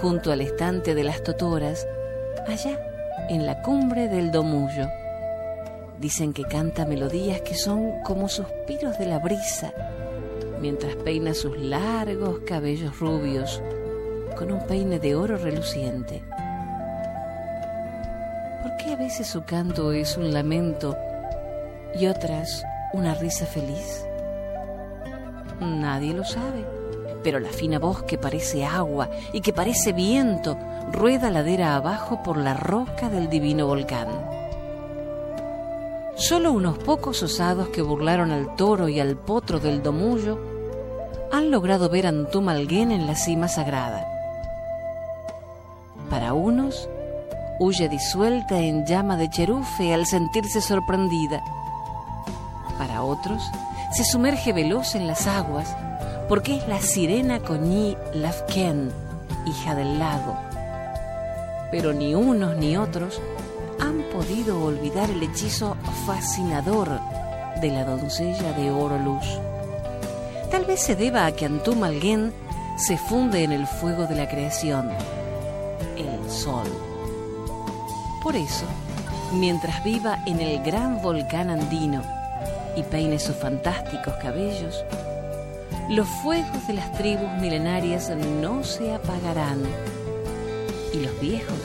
junto 0.02 0.32
al 0.32 0.42
estante 0.42 0.96
de 0.96 1.04
las 1.04 1.24
totoras, 1.24 1.86
allá 2.48 2.80
en 3.30 3.46
la 3.46 3.62
cumbre 3.62 4.08
del 4.08 4.32
Domullo. 4.32 4.88
Dicen 6.00 6.34
que 6.34 6.44
canta 6.44 6.86
melodías 6.86 7.42
que 7.42 7.56
son 7.56 8.02
como 8.04 8.30
suspiros 8.30 9.00
de 9.00 9.08
la 9.08 9.18
brisa, 9.18 9.74
mientras 10.62 10.96
peina 10.98 11.34
sus 11.34 11.58
largos 11.58 12.40
cabellos 12.46 13.00
rubios 13.00 13.62
con 14.38 14.52
un 14.52 14.60
peine 14.68 15.00
de 15.00 15.16
oro 15.16 15.38
reluciente. 15.38 16.22
¿Por 18.62 18.78
qué 18.78 18.94
a 18.94 18.96
veces 18.96 19.28
su 19.28 19.44
canto 19.44 19.92
es 19.92 20.18
un 20.18 20.32
lamento 20.32 20.96
y 22.00 22.06
otras 22.06 22.64
una 22.94 23.16
risa 23.16 23.48
feliz? 23.48 24.06
Nadie 25.60 26.14
lo 26.14 26.24
sabe, 26.24 26.64
pero 27.24 27.40
la 27.40 27.50
fina 27.50 27.80
voz 27.80 28.04
que 28.04 28.20
parece 28.20 28.64
agua 28.64 29.10
y 29.34 29.42
que 29.42 29.54
parece 29.54 29.94
viento 29.94 30.56
rueda 30.92 31.32
ladera 31.32 31.76
abajo 31.76 32.22
por 32.22 32.38
la 32.38 32.54
roca 32.54 33.10
del 33.10 33.30
divino 33.30 33.66
volcán. 33.66 34.37
Solo 36.18 36.52
unos 36.52 36.80
pocos 36.80 37.22
osados 37.22 37.70
que 37.70 37.84
burlaron 37.84 38.32
al 38.32 38.56
toro 38.56 38.90
y 38.90 39.00
al 39.00 39.16
potro 39.18 39.60
del 39.60 39.84
domullo 39.84 40.40
han 41.32 41.52
logrado 41.52 41.90
ver 41.90 42.08
a 42.08 42.10
Antumalguén 42.10 42.92
en 42.92 43.06
la 43.06 43.16
cima 43.16 43.48
sagrada. 43.48 44.08
Para 46.10 46.34
unos, 46.34 46.90
huye 47.60 47.88
disuelta 47.88 48.58
en 48.60 48.86
llama 48.88 49.16
de 49.16 49.30
cherufe 49.30 49.94
al 49.94 50.08
sentirse 50.08 50.60
sorprendida. 50.60 51.44
Para 52.80 53.04
otros, 53.04 53.44
se 53.94 54.04
sumerge 54.04 54.54
veloz 54.54 54.96
en 54.96 55.06
las 55.06 55.28
aguas 55.28 55.76
porque 56.28 56.58
es 56.58 56.68
la 56.68 56.82
sirena 56.82 57.40
Coñí 57.40 57.96
Lafken, 58.14 58.92
hija 59.46 59.76
del 59.76 60.00
lago 60.00 60.36
pero 61.72 61.94
ni 61.94 62.16
unos 62.16 62.56
ni 62.58 62.78
otros 62.78 63.22
podido 64.12 64.64
olvidar 64.64 65.10
el 65.10 65.24
hechizo 65.24 65.76
fascinador 66.06 67.00
de 67.62 67.72
la 67.72 67.84
doncella 67.84 68.54
de 68.54 68.72
oro 68.72 68.98
luz. 68.98 69.26
Tal 70.52 70.66
vez 70.66 70.82
se 70.82 70.96
deba 70.96 71.26
a 71.26 71.32
que 71.32 71.46
Antú 71.46 71.84
Alguén 71.84 72.34
se 72.78 72.98
funde 72.98 73.44
en 73.44 73.52
el 73.52 73.68
fuego 73.68 74.06
de 74.06 74.16
la 74.16 74.30
creación, 74.30 74.90
el 75.98 76.30
sol. 76.30 76.68
Por 78.22 78.36
eso, 78.36 78.66
mientras 79.34 79.84
viva 79.84 80.20
en 80.26 80.40
el 80.40 80.62
gran 80.64 81.02
volcán 81.02 81.50
andino 81.50 82.02
y 82.76 82.84
peine 82.84 83.20
sus 83.20 83.36
fantásticos 83.36 84.14
cabellos, 84.22 84.84
los 85.90 86.08
fuegos 86.22 86.68
de 86.68 86.74
las 86.74 86.92
tribus 86.94 87.32
milenarias 87.40 88.12
no 88.42 88.64
se 88.64 88.94
apagarán 88.94 89.64
y 90.94 91.00
los 91.00 91.20
viejos 91.20 91.58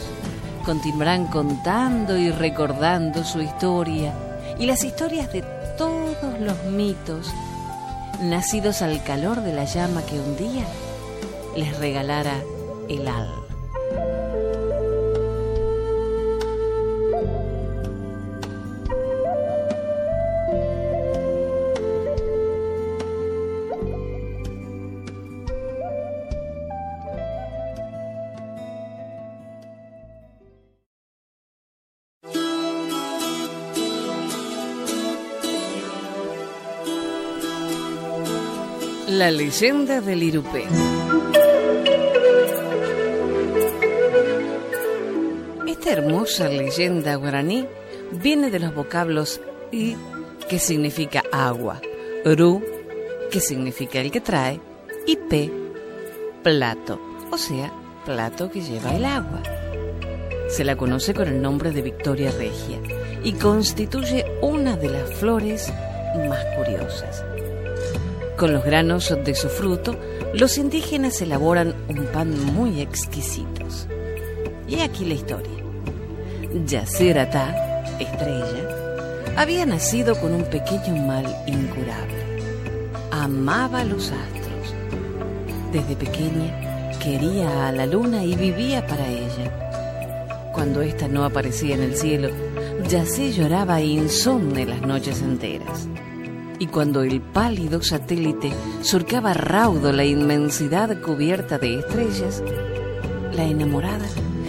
continuarán 0.62 1.26
contando 1.26 2.16
y 2.16 2.30
recordando 2.30 3.24
su 3.24 3.40
historia 3.40 4.14
y 4.58 4.66
las 4.66 4.84
historias 4.84 5.32
de 5.32 5.42
todos 5.76 6.38
los 6.40 6.64
mitos 6.64 7.32
nacidos 8.20 8.82
al 8.82 9.02
calor 9.02 9.40
de 9.42 9.52
la 9.52 9.64
llama 9.64 10.04
que 10.06 10.18
un 10.18 10.36
día 10.36 10.64
les 11.56 11.76
regalara 11.78 12.36
el 12.88 13.08
alma. 13.08 13.41
La 39.12 39.30
leyenda 39.30 40.00
del 40.00 40.22
Irupé. 40.22 40.64
Esta 45.66 45.92
hermosa 45.92 46.48
leyenda 46.48 47.16
guaraní 47.16 47.66
viene 48.22 48.50
de 48.50 48.58
los 48.58 48.74
vocablos 48.74 49.38
i, 49.70 49.96
que 50.48 50.58
significa 50.58 51.22
agua, 51.30 51.82
ru, 52.24 52.64
que 53.30 53.40
significa 53.40 54.00
el 54.00 54.10
que 54.10 54.22
trae, 54.22 54.58
y 55.06 55.16
pe, 55.16 55.50
plato, 56.42 56.98
o 57.30 57.36
sea, 57.36 57.70
plato 58.06 58.50
que 58.50 58.62
lleva 58.62 58.96
el 58.96 59.04
agua. 59.04 59.42
Se 60.48 60.64
la 60.64 60.76
conoce 60.76 61.12
con 61.12 61.28
el 61.28 61.42
nombre 61.42 61.70
de 61.70 61.82
Victoria 61.82 62.30
Regia 62.30 62.78
y 63.22 63.34
constituye 63.34 64.24
una 64.40 64.76
de 64.76 64.88
las 64.88 65.12
flores 65.12 65.70
más 66.30 66.42
curiosas. 66.56 67.26
Con 68.36 68.52
los 68.52 68.64
granos 68.64 69.14
de 69.24 69.34
su 69.34 69.48
fruto, 69.48 69.96
los 70.32 70.56
indígenas 70.56 71.20
elaboran 71.20 71.74
un 71.88 72.06
pan 72.06 72.38
muy 72.54 72.80
exquisitos. 72.80 73.86
Y 74.66 74.80
aquí 74.80 75.04
la 75.04 75.14
historia. 75.14 75.52
Yacerata, 76.66 77.84
estrella, 78.00 79.34
había 79.36 79.66
nacido 79.66 80.18
con 80.18 80.32
un 80.32 80.44
pequeño 80.44 80.96
mal 81.06 81.26
incurable. 81.46 82.40
Amaba 83.10 83.84
los 83.84 84.10
astros. 84.10 84.74
Desde 85.72 85.94
pequeña 85.94 86.90
quería 87.02 87.68
a 87.68 87.72
la 87.72 87.86
luna 87.86 88.24
y 88.24 88.34
vivía 88.34 88.86
para 88.86 89.06
ella. 89.06 90.50
Cuando 90.54 90.80
ésta 90.80 91.06
no 91.06 91.24
aparecía 91.24 91.74
en 91.74 91.82
el 91.82 91.96
cielo, 91.96 92.30
Yacé 92.88 93.32
lloraba 93.32 93.80
insomne 93.80 94.66
las 94.66 94.80
noches 94.82 95.20
enteras 95.20 95.88
y 96.62 96.68
cuando 96.68 97.02
el 97.02 97.20
pálido 97.20 97.82
satélite 97.82 98.52
surcaba 98.82 99.34
raudo 99.34 99.90
la 99.90 100.04
inmensidad 100.04 101.00
cubierta 101.00 101.58
de 101.58 101.80
estrellas, 101.80 102.40
la 103.34 103.42
enamorada 103.42 104.06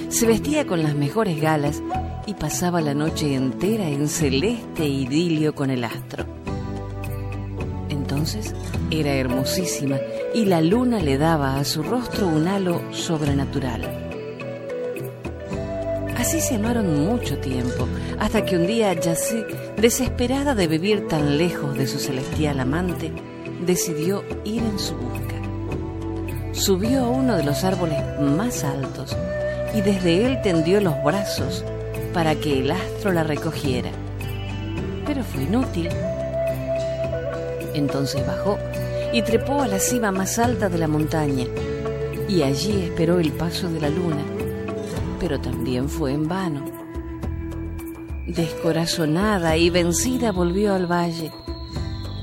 se 0.09 0.27
vestía 0.27 0.67
con 0.67 0.83
las 0.83 0.93
mejores 0.93 1.41
galas 1.41 1.81
y 2.27 2.35
pasaba 2.35 2.81
la 2.81 2.93
noche 2.93 3.33
entera 3.33 3.89
en 3.89 4.07
celeste 4.07 4.85
idilio 4.85 5.55
con 5.55 5.71
el 5.71 5.83
astro. 5.83 6.27
Entonces 7.89 8.53
era 8.91 9.13
hermosísima 9.13 9.97
y 10.35 10.45
la 10.45 10.61
luna 10.61 10.99
le 10.99 11.17
daba 11.17 11.57
a 11.57 11.63
su 11.63 11.81
rostro 11.81 12.27
un 12.27 12.47
halo 12.47 12.79
sobrenatural. 12.91 14.02
Así 16.23 16.39
se 16.39 16.55
amaron 16.55 17.05
mucho 17.05 17.37
tiempo, 17.39 17.85
hasta 18.17 18.45
que 18.45 18.55
un 18.55 18.65
día 18.65 18.93
Yacé, 18.93 19.45
desesperada 19.75 20.55
de 20.55 20.67
vivir 20.67 21.05
tan 21.09 21.37
lejos 21.37 21.77
de 21.77 21.85
su 21.85 21.99
celestial 21.99 22.61
amante, 22.61 23.11
decidió 23.65 24.23
ir 24.45 24.63
en 24.63 24.79
su 24.79 24.95
busca. 24.95 25.35
Subió 26.53 27.03
a 27.03 27.09
uno 27.09 27.35
de 27.35 27.43
los 27.43 27.65
árboles 27.65 27.99
más 28.21 28.63
altos 28.63 29.17
y 29.75 29.81
desde 29.81 30.25
él 30.25 30.41
tendió 30.41 30.79
los 30.79 30.95
brazos 31.03 31.65
para 32.13 32.35
que 32.35 32.61
el 32.61 32.71
astro 32.71 33.11
la 33.11 33.25
recogiera. 33.25 33.89
Pero 35.05 35.25
fue 35.25 35.43
inútil. 35.43 35.89
Entonces 37.73 38.25
bajó 38.25 38.57
y 39.11 39.23
trepó 39.23 39.61
a 39.61 39.67
la 39.67 39.79
cima 39.79 40.13
más 40.13 40.39
alta 40.39 40.69
de 40.69 40.77
la 40.77 40.87
montaña 40.87 41.47
y 42.29 42.43
allí 42.43 42.83
esperó 42.85 43.19
el 43.19 43.33
paso 43.33 43.69
de 43.69 43.81
la 43.81 43.89
luna 43.89 44.23
pero 45.23 45.39
también 45.39 45.87
fue 45.87 46.11
en 46.11 46.27
vano. 46.27 46.65
Descorazonada 48.27 49.55
y 49.55 49.69
vencida 49.69 50.33
volvió 50.33 50.73
al 50.73 50.85
valle 50.85 51.31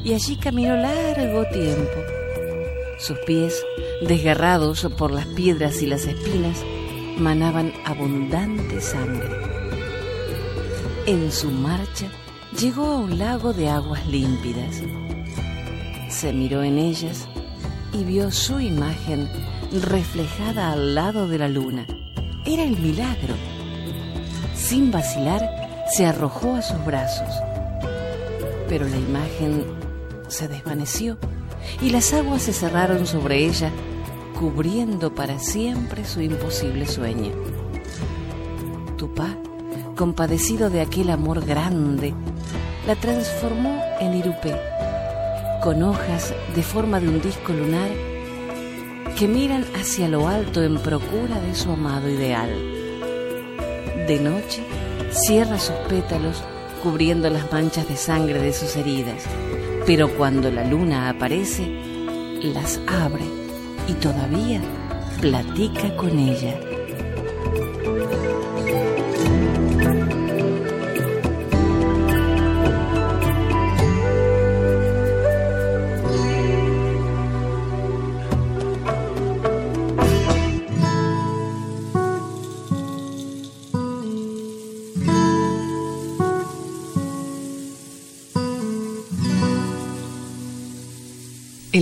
y 0.04 0.12
allí 0.12 0.36
caminó 0.36 0.76
largo 0.76 1.46
tiempo. 1.46 1.96
Sus 2.98 3.16
pies, 3.20 3.64
desgarrados 4.06 4.86
por 4.98 5.12
las 5.12 5.24
piedras 5.28 5.80
y 5.80 5.86
las 5.86 6.04
espinas, 6.04 6.62
manaban 7.16 7.72
abundante 7.86 8.82
sangre. 8.82 9.30
En 11.06 11.32
su 11.32 11.50
marcha 11.50 12.06
llegó 12.60 12.84
a 12.84 12.98
un 12.98 13.18
lago 13.18 13.54
de 13.54 13.70
aguas 13.70 14.06
límpidas. 14.08 14.82
Se 16.10 16.34
miró 16.34 16.62
en 16.62 16.76
ellas 16.76 17.26
y 17.94 18.04
vio 18.04 18.30
su 18.30 18.60
imagen 18.60 19.26
reflejada 19.72 20.72
al 20.72 20.94
lado 20.94 21.28
de 21.28 21.38
la 21.38 21.48
luna. 21.48 21.86
Era 22.46 22.62
el 22.62 22.78
milagro. 22.78 23.34
Sin 24.54 24.90
vacilar, 24.90 25.86
se 25.94 26.06
arrojó 26.06 26.54
a 26.54 26.62
sus 26.62 26.82
brazos. 26.86 27.28
Pero 28.66 28.88
la 28.88 28.96
imagen 28.96 29.64
se 30.28 30.48
desvaneció 30.48 31.18
y 31.82 31.90
las 31.90 32.14
aguas 32.14 32.42
se 32.42 32.54
cerraron 32.54 33.06
sobre 33.06 33.44
ella, 33.44 33.70
cubriendo 34.38 35.14
para 35.14 35.38
siempre 35.38 36.06
su 36.06 36.22
imposible 36.22 36.86
sueño. 36.86 37.32
Tupá, 38.96 39.36
compadecido 39.94 40.70
de 40.70 40.80
aquel 40.80 41.10
amor 41.10 41.44
grande, 41.44 42.14
la 42.86 42.96
transformó 42.96 43.82
en 44.00 44.14
irupé, 44.14 44.56
con 45.62 45.82
hojas 45.82 46.32
de 46.54 46.62
forma 46.62 47.00
de 47.00 47.08
un 47.08 47.20
disco 47.20 47.52
lunar 47.52 48.09
que 49.20 49.28
miran 49.28 49.66
hacia 49.74 50.08
lo 50.08 50.28
alto 50.28 50.62
en 50.62 50.78
procura 50.78 51.38
de 51.40 51.54
su 51.54 51.70
amado 51.70 52.08
ideal. 52.08 52.48
De 54.08 54.18
noche, 54.18 54.64
cierra 55.10 55.58
sus 55.58 55.76
pétalos 55.90 56.42
cubriendo 56.82 57.28
las 57.28 57.52
manchas 57.52 57.86
de 57.86 57.98
sangre 57.98 58.40
de 58.40 58.54
sus 58.54 58.76
heridas, 58.76 59.24
pero 59.84 60.08
cuando 60.16 60.50
la 60.50 60.64
luna 60.64 61.10
aparece, 61.10 61.66
las 62.42 62.80
abre 62.86 63.24
y 63.88 63.92
todavía 63.92 64.62
platica 65.20 65.94
con 65.96 66.18
ella. 66.18 66.58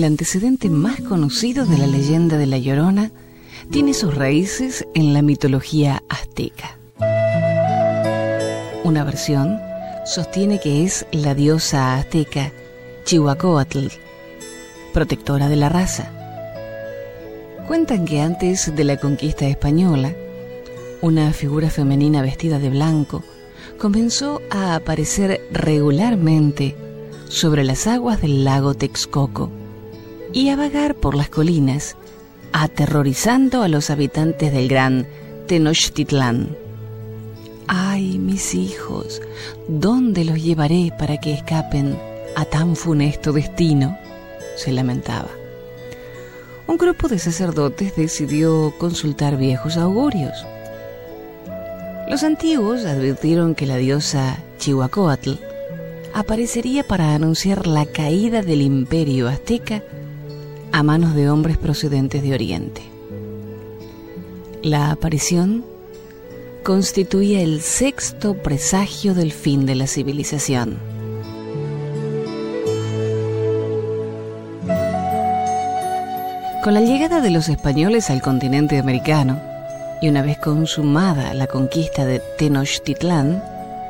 Antecedente 0.09 0.71
más 0.71 1.01
conocido 1.03 1.67
de 1.67 1.77
la 1.77 1.87
leyenda 1.87 2.39
de 2.39 2.47
La 2.47 2.57
Llorona 2.59 3.13
tiene 3.71 3.93
sus 3.93 4.15
raíces 4.15 4.87
en 4.95 5.13
la 5.13 5.21
mitología 5.21 6.03
azteca. 6.09 6.79
Una 8.85 9.05
versión 9.05 9.61
sostiene 10.07 10.61
que 10.61 10.85
es 10.85 11.07
la 11.13 11.35
diosa 11.35 11.97
azteca 11.97 12.53
Chihuacoatl, 13.05 13.89
protectora 14.95 15.49
de 15.51 15.57
la 15.57 15.69
raza. 15.69 16.11
Cuentan 17.67 18.07
que 18.07 18.23
antes 18.23 18.75
de 18.75 18.85
la 18.85 18.97
conquista 18.97 19.47
española, 19.47 20.15
una 21.03 21.35
figura 21.35 21.69
femenina 21.69 22.23
vestida 22.23 22.59
de 22.59 22.71
blanco 22.71 23.23
comenzó 23.79 24.41
a 24.51 24.75
aparecer 24.75 25.43
regularmente 25.53 26.75
sobre 27.29 27.63
las 27.63 27.87
aguas 27.87 28.23
del 28.23 28.45
lago 28.45 28.73
Texcoco 28.73 29.51
y 30.33 30.51
a 30.51 30.57
vagar 30.57 30.95
por 30.95 31.15
las 31.15 31.29
colinas, 31.29 31.97
aterrorizando 32.53 33.63
a 33.63 33.69
los 33.69 33.91
habitantes 33.91 34.53
del 34.53 34.69
gran 34.69 35.07
Tenochtitlán. 35.47 36.57
Ay, 37.67 38.19
mis 38.19 38.55
hijos, 38.55 39.21
¿dónde 39.69 40.25
los 40.25 40.43
llevaré 40.43 40.93
para 40.99 41.19
que 41.19 41.33
escapen 41.35 41.99
a 42.37 42.45
tan 42.45 42.77
funesto 42.77 43.33
destino? 43.33 43.97
se 44.57 44.73
lamentaba. 44.73 45.29
un 46.67 46.77
grupo 46.77 47.09
de 47.09 47.19
sacerdotes 47.19 47.95
decidió 47.97 48.75
consultar 48.79 49.37
viejos 49.37 49.77
augurios. 49.77 50.45
Los 52.11 52.25
antiguos 52.25 52.85
advirtieron 52.85 53.55
que 53.55 53.67
la 53.67 53.77
diosa 53.77 54.43
Chihuacoatl 54.59 55.35
aparecería 56.13 56.83
para 56.85 57.15
anunciar 57.15 57.67
la 57.67 57.87
caída 57.87 58.43
del 58.43 58.63
imperio 58.63 59.29
azteca 59.29 59.83
a 60.73 60.83
manos 60.83 61.15
de 61.15 61.31
hombres 61.31 61.57
procedentes 61.57 62.23
de 62.23 62.35
Oriente. 62.35 62.83
La 64.63 64.91
aparición 64.91 65.65
constituía 66.63 67.41
el 67.41 67.61
sexto 67.61 68.35
presagio 68.35 69.15
del 69.15 69.33
fin 69.33 69.67
de 69.67 69.75
la 69.75 69.87
civilización. 69.87 70.79
Con 76.63 76.75
la 76.75 76.81
llegada 76.81 77.21
de 77.21 77.31
los 77.31 77.49
españoles 77.49 78.11
al 78.11 78.21
continente 78.21 78.79
americano, 78.79 79.41
y 80.01 80.09
una 80.09 80.23
vez 80.23 80.39
consumada 80.39 81.35
la 81.35 81.47
conquista 81.47 82.05
de 82.05 82.21
Tenochtitlán, 82.39 83.43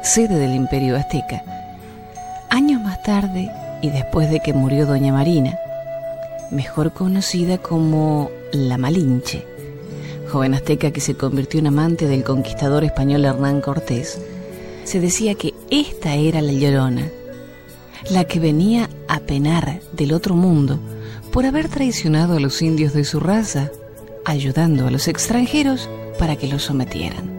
sede 0.03 0.37
del 0.37 0.55
imperio 0.55 0.97
azteca, 0.97 1.43
años 2.51 2.81
más 2.81 3.03
tarde 3.03 3.51
y 3.83 3.91
después 3.91 4.31
de 4.31 4.41
que 4.41 4.55
murió 4.55 4.87
Doña 4.87 5.13
Marina, 5.13 5.59
mejor 6.51 6.93
conocida 6.93 7.59
como 7.59 8.31
la 8.53 8.79
Malinche, 8.79 9.45
joven 10.31 10.55
azteca 10.55 10.91
que 10.91 11.01
se 11.01 11.15
convirtió 11.15 11.61
en 11.61 11.69
amante 11.69 12.07
del 12.07 12.25
conquistador 12.25 12.85
español 12.85 13.25
Hernán 13.25 13.61
Cortés, 13.61 14.21
se 14.85 15.01
decía 15.01 15.35
que 15.35 15.55
esta 15.71 16.15
era 16.15 16.41
la 16.41 16.53
Llorona, 16.53 17.09
la 18.11 18.25
que 18.25 18.41
venía 18.41 18.89
a 19.07 19.21
penar 19.21 19.81
del 19.93 20.13
otro 20.13 20.35
mundo 20.35 20.79
por 21.33 21.45
haber 21.45 21.69
traicionado 21.69 22.37
a 22.37 22.41
los 22.41 22.63
indios 22.63 22.95
de 22.95 23.05
su 23.05 23.21
raza, 23.21 23.71
ayudando 24.25 24.87
a 24.87 24.91
los 24.91 25.09
extranjeros 25.09 25.89
para 26.19 26.37
que 26.37 26.49
los 26.49 26.65
sometieran. 26.65 27.39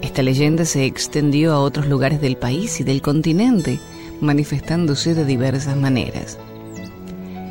Esta 0.00 0.22
leyenda 0.22 0.64
se 0.64 0.84
extendió 0.84 1.52
a 1.52 1.60
otros 1.60 1.86
lugares 1.86 2.20
del 2.20 2.36
país 2.36 2.80
y 2.80 2.84
del 2.84 3.02
continente, 3.02 3.78
manifestándose 4.20 5.14
de 5.14 5.24
diversas 5.24 5.76
maneras. 5.76 6.38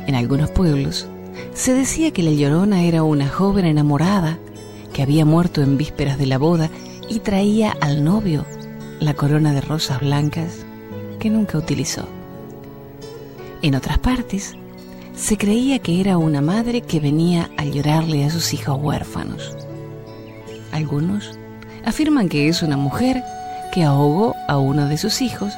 En 0.06 0.14
algunos 0.14 0.50
pueblos 0.50 1.06
se 1.54 1.74
decía 1.74 2.10
que 2.10 2.22
la 2.22 2.32
llorona 2.32 2.82
era 2.82 3.02
una 3.02 3.28
joven 3.28 3.64
enamorada 3.64 4.38
que 4.92 5.02
había 5.02 5.24
muerto 5.24 5.62
en 5.62 5.78
vísperas 5.78 6.18
de 6.18 6.26
la 6.26 6.38
boda 6.38 6.70
y 7.08 7.20
traía 7.20 7.72
al 7.80 8.04
novio 8.04 8.44
la 9.00 9.14
corona 9.14 9.52
de 9.52 9.60
rosas 9.60 10.00
blancas 10.00 10.64
que 11.18 11.30
nunca 11.30 11.58
utilizó. 11.58 12.06
En 13.62 13.74
otras 13.74 13.98
partes, 13.98 14.56
se 15.14 15.36
creía 15.36 15.78
que 15.78 16.00
era 16.00 16.18
una 16.18 16.40
madre 16.40 16.80
que 16.80 17.00
venía 17.00 17.50
a 17.56 17.64
llorarle 17.64 18.24
a 18.24 18.30
sus 18.30 18.54
hijos 18.54 18.78
huérfanos. 18.80 19.56
Algunos 20.72 21.38
afirman 21.84 22.28
que 22.28 22.48
es 22.48 22.62
una 22.62 22.76
mujer 22.76 23.22
que 23.72 23.84
ahogó 23.84 24.34
a 24.48 24.58
uno 24.58 24.88
de 24.88 24.98
sus 24.98 25.20
hijos 25.22 25.52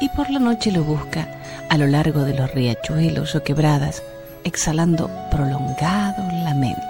y 0.00 0.08
por 0.10 0.30
la 0.30 0.38
noche 0.38 0.70
lo 0.70 0.84
busca 0.84 1.35
a 1.68 1.78
lo 1.78 1.86
largo 1.86 2.24
de 2.24 2.34
los 2.34 2.50
riachuelos 2.52 3.34
o 3.34 3.42
quebradas, 3.42 4.02
exhalando 4.44 5.10
prolongados 5.30 6.32
lamentos. 6.44 6.82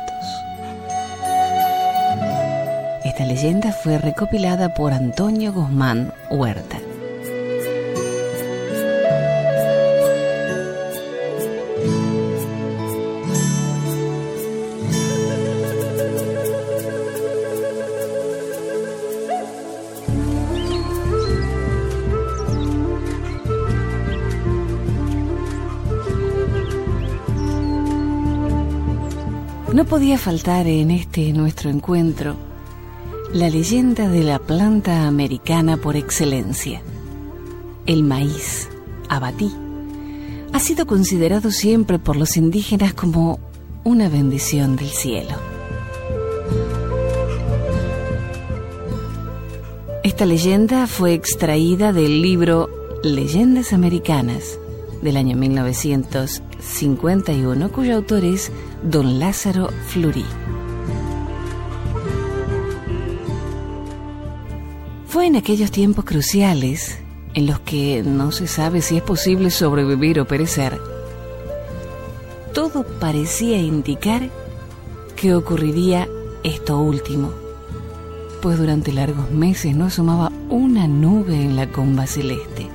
Esta 3.04 3.24
leyenda 3.24 3.72
fue 3.72 3.98
recopilada 3.98 4.74
por 4.74 4.92
Antonio 4.92 5.52
Guzmán 5.52 6.12
Huerta. 6.30 6.78
No 29.76 29.84
podía 29.84 30.16
faltar 30.16 30.66
en 30.68 30.90
este 30.90 31.34
nuestro 31.34 31.68
encuentro 31.68 32.34
la 33.34 33.50
leyenda 33.50 34.08
de 34.08 34.22
la 34.22 34.38
planta 34.38 35.06
americana 35.06 35.76
por 35.76 35.96
excelencia, 35.96 36.80
el 37.84 38.02
maíz, 38.02 38.70
abatí. 39.10 39.52
Ha 40.54 40.60
sido 40.60 40.86
considerado 40.86 41.50
siempre 41.50 41.98
por 41.98 42.16
los 42.16 42.38
indígenas 42.38 42.94
como 42.94 43.38
una 43.84 44.08
bendición 44.08 44.76
del 44.76 44.88
cielo. 44.88 45.34
Esta 50.02 50.24
leyenda 50.24 50.86
fue 50.86 51.12
extraída 51.12 51.92
del 51.92 52.22
libro 52.22 52.70
Leyendas 53.02 53.74
Americanas 53.74 54.58
del 55.02 55.18
año 55.18 55.36
1951, 56.66 57.70
cuyo 57.70 57.96
autor 57.96 58.24
es 58.24 58.50
don 58.82 59.18
Lázaro 59.18 59.68
Fleury. 59.86 60.24
Fue 65.06 65.26
en 65.26 65.36
aquellos 65.36 65.70
tiempos 65.70 66.04
cruciales 66.04 66.98
en 67.34 67.46
los 67.46 67.60
que 67.60 68.02
no 68.02 68.32
se 68.32 68.46
sabe 68.46 68.82
si 68.82 68.96
es 68.96 69.02
posible 69.02 69.50
sobrevivir 69.50 70.20
o 70.20 70.26
perecer. 70.26 70.78
Todo 72.52 72.84
parecía 72.98 73.58
indicar 73.58 74.28
que 75.14 75.34
ocurriría 75.34 76.08
esto 76.42 76.78
último, 76.78 77.30
pues 78.42 78.58
durante 78.58 78.92
largos 78.92 79.30
meses 79.30 79.74
no 79.74 79.86
asomaba 79.86 80.32
una 80.50 80.86
nube 80.88 81.40
en 81.40 81.56
la 81.56 81.70
comba 81.70 82.06
celeste. 82.06 82.68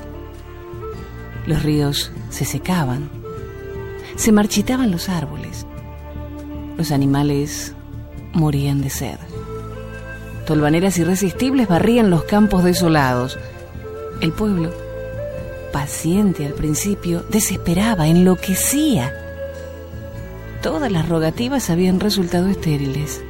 Los 1.45 1.63
ríos 1.63 2.11
se 2.29 2.45
secaban, 2.45 3.20
se 4.21 4.31
marchitaban 4.31 4.91
los 4.91 5.09
árboles, 5.09 5.65
los 6.77 6.91
animales 6.91 7.73
morían 8.33 8.79
de 8.79 8.91
sed. 8.91 9.17
Tolvaneras 10.45 10.99
irresistibles 10.99 11.67
barrían 11.67 12.11
los 12.11 12.25
campos 12.25 12.63
desolados. 12.63 13.39
El 14.21 14.31
pueblo, 14.31 14.69
paciente 15.73 16.45
al 16.45 16.53
principio, 16.53 17.23
desesperaba, 17.31 18.09
enloquecía. 18.09 19.11
Todas 20.61 20.91
las 20.91 21.09
rogativas 21.09 21.71
habían 21.71 21.99
resultado 21.99 22.47
estériles. 22.47 23.23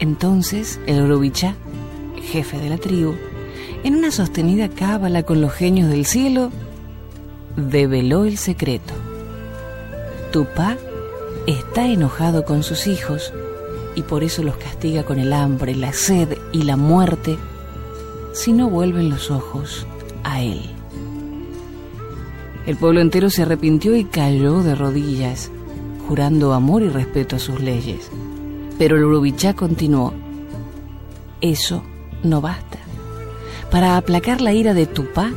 Entonces 0.00 0.80
el 0.88 1.02
Orobichá, 1.02 1.54
jefe 2.20 2.58
de 2.58 2.68
la 2.68 2.78
tribu, 2.78 3.14
en 3.84 3.94
una 3.94 4.10
sostenida 4.10 4.68
cábala 4.68 5.22
con 5.22 5.40
los 5.40 5.52
genios 5.52 5.88
del 5.88 6.04
cielo, 6.04 6.50
develó 7.54 8.24
el 8.24 8.38
secreto. 8.38 8.92
Tupá 10.30 10.76
está 11.46 11.86
enojado 11.86 12.44
con 12.44 12.62
sus 12.62 12.86
hijos 12.86 13.32
y 13.94 14.02
por 14.02 14.22
eso 14.22 14.42
los 14.42 14.56
castiga 14.56 15.04
con 15.04 15.18
el 15.18 15.32
hambre, 15.32 15.74
la 15.74 15.92
sed 15.92 16.36
y 16.52 16.62
la 16.62 16.76
muerte 16.76 17.38
si 18.32 18.52
no 18.52 18.68
vuelven 18.68 19.08
los 19.08 19.30
ojos 19.30 19.86
a 20.24 20.42
él. 20.42 20.60
El 22.66 22.76
pueblo 22.76 23.00
entero 23.00 23.30
se 23.30 23.42
arrepintió 23.42 23.96
y 23.96 24.04
cayó 24.04 24.62
de 24.62 24.74
rodillas, 24.74 25.50
jurando 26.06 26.52
amor 26.52 26.82
y 26.82 26.90
respeto 26.90 27.36
a 27.36 27.38
sus 27.38 27.60
leyes. 27.60 28.10
Pero 28.78 28.96
el 28.96 29.34
continuó. 29.56 30.12
Eso 31.40 31.82
no 32.22 32.42
basta. 32.42 32.78
Para 33.70 33.96
aplacar 33.96 34.42
la 34.42 34.52
ira 34.52 34.74
de 34.74 34.86
Tupá 34.86 35.30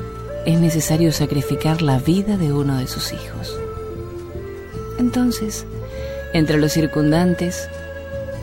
es 0.45 0.59
necesario 0.59 1.11
sacrificar 1.13 1.81
la 1.81 1.99
vida 1.99 2.35
de 2.35 2.51
uno 2.51 2.77
de 2.77 2.87
sus 2.87 3.13
hijos. 3.13 3.60
Entonces, 5.01 5.65
entre 6.31 6.59
los 6.59 6.73
circundantes, 6.73 7.67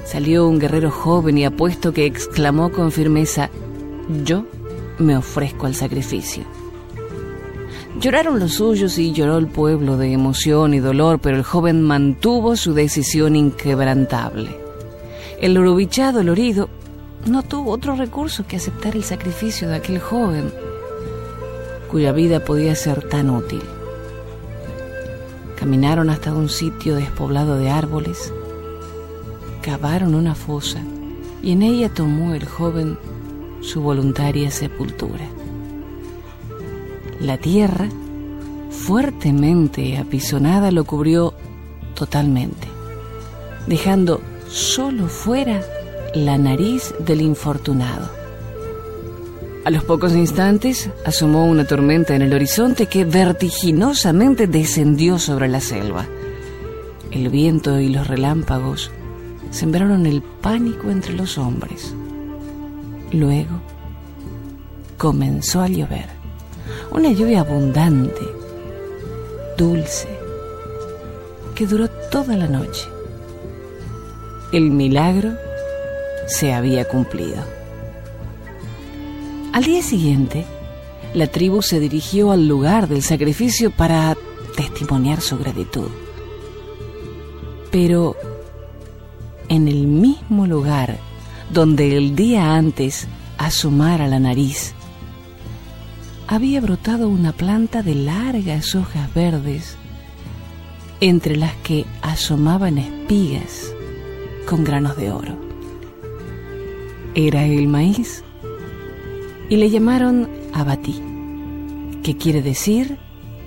salió 0.05 0.49
un 0.49 0.59
guerrero 0.59 0.91
joven 0.91 1.39
y 1.39 1.45
apuesto 1.45 1.93
que 1.93 2.05
exclamó 2.05 2.73
con 2.73 2.91
firmeza, 2.91 3.49
yo 4.25 4.45
me 4.99 5.17
ofrezco 5.17 5.67
al 5.67 5.77
sacrificio. 5.77 6.43
Lloraron 8.01 8.41
los 8.41 8.55
suyos 8.55 8.99
y 8.99 9.13
lloró 9.13 9.39
el 9.39 9.47
pueblo 9.47 9.97
de 9.97 10.13
emoción 10.13 10.75
y 10.75 10.81
dolor, 10.81 11.21
pero 11.21 11.37
el 11.37 11.45
joven 11.45 11.81
mantuvo 11.81 12.57
su 12.57 12.75
decisión 12.75 13.37
inquebrantable. 13.37 14.59
El 15.41 15.57
urubichá 15.57 16.11
dolorido 16.11 16.69
no 17.25 17.45
tuvo 17.45 17.71
otro 17.71 17.95
recurso 17.95 18.45
que 18.49 18.57
aceptar 18.57 18.97
el 18.97 19.05
sacrificio 19.05 19.69
de 19.69 19.77
aquel 19.77 20.01
joven, 20.01 20.53
cuya 21.89 22.11
vida 22.11 22.45
podía 22.45 22.75
ser 22.75 23.09
tan 23.09 23.31
útil. 23.31 23.63
Caminaron 25.59 26.09
hasta 26.09 26.33
un 26.33 26.49
sitio 26.49 26.95
despoblado 26.95 27.57
de 27.59 27.69
árboles, 27.69 28.33
cavaron 29.61 30.15
una 30.15 30.37
fosa 30.37 30.79
y 31.43 31.53
en 31.53 31.63
ella 31.63 31.93
tomó 31.93 32.35
el 32.35 32.45
joven 32.45 32.97
su 33.61 33.81
voluntaria 33.81 34.53
sepultura. 34.53 35.25
La 37.21 37.39
tierra, 37.39 37.89
fuertemente 38.71 39.99
apisonada, 39.99 40.71
lo 40.71 40.85
cubrió 40.85 41.35
totalmente, 41.95 42.69
dejando 43.67 44.21
solo 44.49 45.09
fuera 45.09 45.61
la 46.15 46.39
nariz 46.39 46.95
del 47.01 47.21
infortunado. 47.21 48.18
A 49.65 49.71
los 49.71 49.85
pocos 49.85 50.15
instantes 50.15 50.89
asomó 51.05 51.47
una 51.47 51.67
tormenta 51.67 52.15
en 52.15 52.23
el 52.23 52.33
horizonte 52.33 52.87
que 52.87 53.05
vertiginosamente 53.05 54.47
descendió 54.47 55.19
sobre 55.19 55.49
la 55.49 55.61
selva. 55.61 56.07
El 57.11 57.29
viento 57.29 57.79
y 57.81 57.89
los 57.89 58.07
relámpagos 58.07 58.91
sembraron 59.51 60.07
el 60.07 60.23
pánico 60.23 60.91
entre 60.91 61.15
los 61.15 61.39
hombres. 61.39 61.95
Luego 63.13 63.61
comenzó 64.97 65.61
a 65.61 65.69
llover. 65.69 66.07
Una 66.91 67.11
lluvia 67.13 67.41
abundante, 67.41 68.23
dulce, 69.57 70.09
que 71.55 71.67
duró 71.67 71.89
toda 72.11 72.37
la 72.37 72.47
noche. 72.47 72.87
El 74.53 74.71
milagro 74.71 75.33
se 76.27 76.53
había 76.53 76.87
cumplido. 76.87 77.58
Al 79.59 79.65
día 79.65 79.83
siguiente, 79.83 80.47
la 81.15 81.27
tribu 81.27 81.63
se 81.63 81.81
dirigió 81.81 82.31
al 82.31 82.47
lugar 82.47 82.87
del 82.87 83.03
sacrificio 83.03 83.73
para 83.73 84.17
testimoniar 84.55 85.21
su 85.21 85.37
gratitud. 85.37 85.89
Pero 87.73 88.15
en 89.49 89.67
el 89.67 89.89
mismo 89.89 90.47
lugar 90.47 90.99
donde 91.53 91.97
el 91.97 92.15
día 92.15 92.55
antes 92.55 93.09
asomara 93.37 94.07
la 94.07 94.21
nariz, 94.21 94.75
había 96.29 96.61
brotado 96.61 97.09
una 97.09 97.33
planta 97.33 97.83
de 97.83 97.97
largas 97.97 98.77
hojas 98.77 99.13
verdes, 99.13 99.77
entre 101.01 101.35
las 101.35 101.55
que 101.65 101.85
asomaban 102.01 102.79
espigas 102.79 103.75
con 104.47 104.63
granos 104.63 104.97
de 104.97 105.11
oro. 105.11 105.37
Era 107.17 107.45
el 107.45 107.67
maíz 107.67 108.23
y 109.49 109.57
le 109.57 109.71
llamaron 109.71 110.29
abatí, 110.53 111.01
que 112.03 112.17
quiere 112.17 112.43
decir 112.43 112.99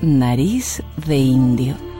nariz 0.01 0.81
de 1.05 1.17
indio. 1.17 1.90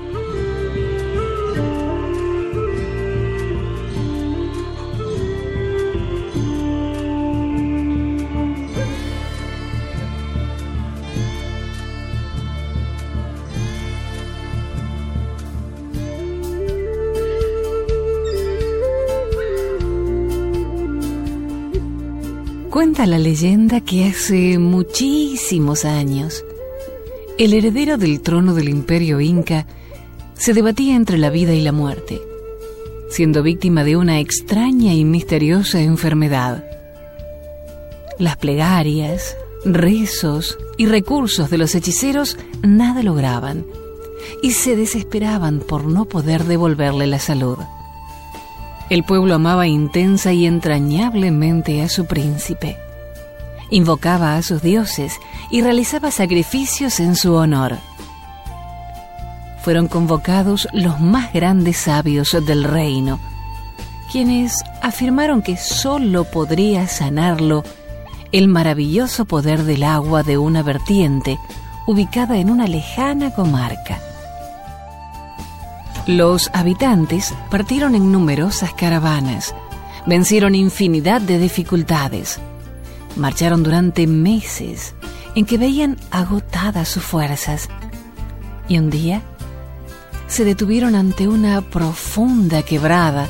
La 23.07 23.17
leyenda 23.17 23.81
que 23.81 24.05
hace 24.05 24.59
muchísimos 24.59 25.85
años, 25.85 26.45
el 27.39 27.53
heredero 27.53 27.97
del 27.97 28.21
trono 28.21 28.53
del 28.53 28.69
imperio 28.69 29.19
inca 29.19 29.65
se 30.35 30.53
debatía 30.53 30.95
entre 30.95 31.17
la 31.17 31.31
vida 31.31 31.51
y 31.53 31.61
la 31.61 31.71
muerte, 31.71 32.21
siendo 33.09 33.41
víctima 33.41 33.83
de 33.83 33.97
una 33.97 34.19
extraña 34.19 34.93
y 34.93 35.03
misteriosa 35.03 35.81
enfermedad. 35.81 36.63
Las 38.19 38.37
plegarias, 38.37 39.35
rezos 39.65 40.59
y 40.77 40.85
recursos 40.85 41.49
de 41.49 41.57
los 41.57 41.73
hechiceros 41.73 42.37
nada 42.61 43.01
lograban 43.01 43.65
y 44.43 44.51
se 44.51 44.75
desesperaban 44.75 45.59
por 45.59 45.85
no 45.85 46.05
poder 46.05 46.43
devolverle 46.43 47.07
la 47.07 47.19
salud. 47.19 47.57
El 48.91 49.03
pueblo 49.03 49.33
amaba 49.33 49.67
intensa 49.67 50.33
y 50.33 50.45
entrañablemente 50.45 51.81
a 51.81 51.89
su 51.89 52.05
príncipe. 52.05 52.77
Invocaba 53.71 54.35
a 54.35 54.41
sus 54.43 54.61
dioses 54.61 55.19
y 55.49 55.61
realizaba 55.61 56.11
sacrificios 56.11 56.99
en 56.99 57.15
su 57.15 57.33
honor. 57.33 57.77
Fueron 59.63 59.87
convocados 59.87 60.67
los 60.73 60.99
más 60.99 61.33
grandes 61.33 61.77
sabios 61.77 62.35
del 62.45 62.63
reino, 62.63 63.19
quienes 64.11 64.63
afirmaron 64.81 65.41
que 65.41 65.55
sólo 65.57 66.25
podría 66.25 66.87
sanarlo 66.87 67.63
el 68.31 68.47
maravilloso 68.47 69.25
poder 69.25 69.63
del 69.63 69.83
agua 69.83 70.23
de 70.23 70.37
una 70.37 70.63
vertiente 70.63 71.39
ubicada 71.87 72.37
en 72.37 72.49
una 72.49 72.67
lejana 72.67 73.31
comarca. 73.31 73.99
Los 76.07 76.49
habitantes 76.53 77.33
partieron 77.49 77.95
en 77.95 78.11
numerosas 78.11 78.73
caravanas, 78.73 79.55
vencieron 80.05 80.55
infinidad 80.55 81.21
de 81.21 81.37
dificultades, 81.37 82.39
marcharon 83.15 83.63
durante 83.63 84.07
meses 84.07 84.93
en 85.35 85.45
que 85.45 85.57
veían 85.57 85.97
agotadas 86.11 86.87
sus 86.87 87.03
fuerzas 87.03 87.69
y 88.67 88.77
un 88.77 88.89
día 88.89 89.21
se 90.27 90.45
detuvieron 90.45 90.95
ante 90.95 91.27
una 91.27 91.61
profunda 91.61 92.63
quebrada 92.63 93.27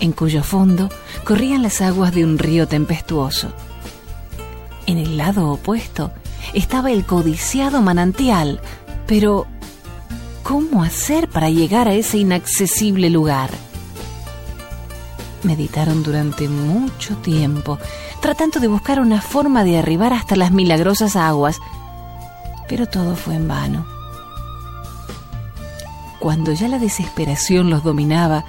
en 0.00 0.12
cuyo 0.12 0.42
fondo 0.42 0.90
corrían 1.24 1.62
las 1.62 1.80
aguas 1.80 2.14
de 2.14 2.24
un 2.24 2.38
río 2.38 2.68
tempestuoso. 2.68 3.52
En 4.86 4.98
el 4.98 5.16
lado 5.16 5.48
opuesto 5.48 6.12
estaba 6.52 6.92
el 6.92 7.04
codiciado 7.06 7.80
manantial, 7.82 8.60
pero 9.06 9.46
¿Cómo 10.46 10.84
hacer 10.84 11.28
para 11.28 11.50
llegar 11.50 11.88
a 11.88 11.94
ese 11.94 12.18
inaccesible 12.18 13.10
lugar? 13.10 13.50
Meditaron 15.42 16.04
durante 16.04 16.48
mucho 16.48 17.16
tiempo, 17.16 17.80
tratando 18.26 18.58
de 18.58 18.66
buscar 18.66 18.98
una 18.98 19.20
forma 19.20 19.62
de 19.62 19.78
arribar 19.78 20.12
hasta 20.12 20.34
las 20.34 20.50
milagrosas 20.50 21.14
aguas, 21.14 21.60
pero 22.68 22.86
todo 22.86 23.14
fue 23.14 23.36
en 23.36 23.46
vano. 23.46 23.86
Cuando 26.18 26.52
ya 26.52 26.66
la 26.66 26.80
desesperación 26.80 27.70
los 27.70 27.84
dominaba, 27.84 28.44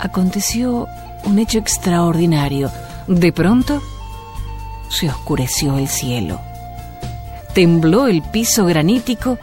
aconteció 0.00 0.88
un 1.24 1.38
hecho 1.38 1.60
extraordinario. 1.60 2.68
De 3.06 3.32
pronto, 3.32 3.80
se 4.88 5.08
oscureció 5.08 5.78
el 5.78 5.86
cielo. 5.86 6.40
Tembló 7.54 8.08
el 8.08 8.22
piso 8.22 8.66
granítico 8.66 9.38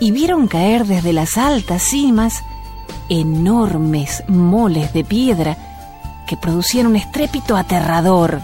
y 0.00 0.10
vieron 0.10 0.48
caer 0.48 0.86
desde 0.86 1.12
las 1.12 1.38
altas 1.38 1.82
cimas 1.82 2.42
enormes 3.08 4.24
moles 4.26 4.92
de 4.92 5.04
piedra 5.04 5.56
que 6.26 6.36
producían 6.36 6.88
un 6.88 6.96
estrépito 6.96 7.56
aterrador. 7.56 8.40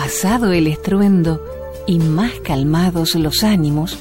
Pasado 0.00 0.52
el 0.52 0.68
estruendo 0.68 1.44
y 1.84 1.98
más 1.98 2.30
calmados 2.44 3.16
los 3.16 3.42
ánimos, 3.42 3.98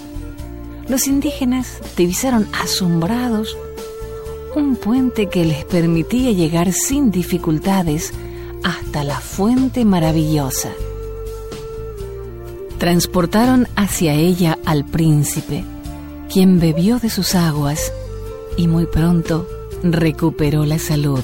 los 0.87 1.07
indígenas 1.07 1.81
divisaron 1.97 2.47
asombrados 2.53 3.57
un 4.55 4.75
puente 4.75 5.27
que 5.27 5.43
les 5.43 5.65
permitía 5.65 6.33
llegar 6.33 6.71
sin 6.71 7.09
dificultades 7.09 8.13
hasta 8.63 9.03
la 9.03 9.19
fuente 9.19 9.85
maravillosa 9.85 10.69
transportaron 12.77 13.67
hacia 13.75 14.13
ella 14.13 14.59
al 14.65 14.85
príncipe, 14.85 15.63
quien 16.31 16.59
bebió 16.59 16.99
de 16.99 17.09
sus 17.09 17.33
aguas 17.33 17.91
y 18.55 18.67
muy 18.67 18.85
pronto 18.85 19.47
recuperó 19.81 20.63
la 20.63 20.77
salud. 20.77 21.23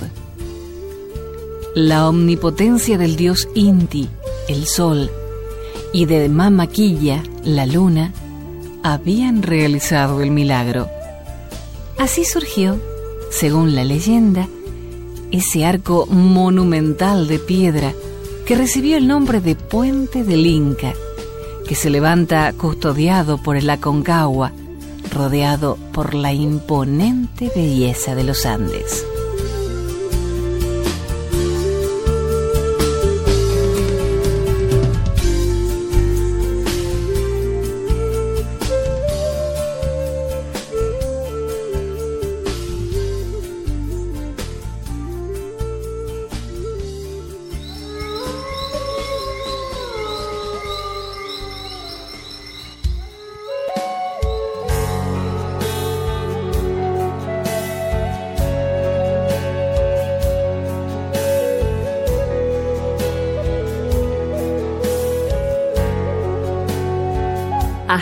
La 1.75 2.09
omnipotencia 2.09 2.97
del 2.97 3.15
dios 3.15 3.47
Inti, 3.53 4.09
el 4.47 4.67
sol, 4.67 5.11
y 5.91 6.05
de 6.05 6.29
Mamaquilla, 6.29 7.23
la 7.43 7.65
luna, 7.65 8.13
habían 8.83 9.43
realizado 9.43 10.21
el 10.21 10.31
milagro. 10.31 10.87
Así 11.97 12.25
surgió, 12.25 12.79
según 13.31 13.75
la 13.75 13.83
leyenda, 13.83 14.47
ese 15.31 15.65
arco 15.65 16.05
monumental 16.07 17.27
de 17.27 17.39
piedra 17.39 17.93
que 18.45 18.55
recibió 18.55 18.97
el 18.97 19.07
nombre 19.07 19.39
de 19.39 19.55
Puente 19.55 20.23
del 20.23 20.45
Inca 20.45 20.93
que 21.67 21.75
se 21.75 21.89
levanta 21.89 22.51
custodiado 22.53 23.37
por 23.37 23.55
el 23.55 23.69
Aconcagua, 23.69 24.51
rodeado 25.11 25.77
por 25.93 26.13
la 26.13 26.33
imponente 26.33 27.51
belleza 27.55 28.15
de 28.15 28.23
los 28.23 28.45
Andes. 28.45 29.05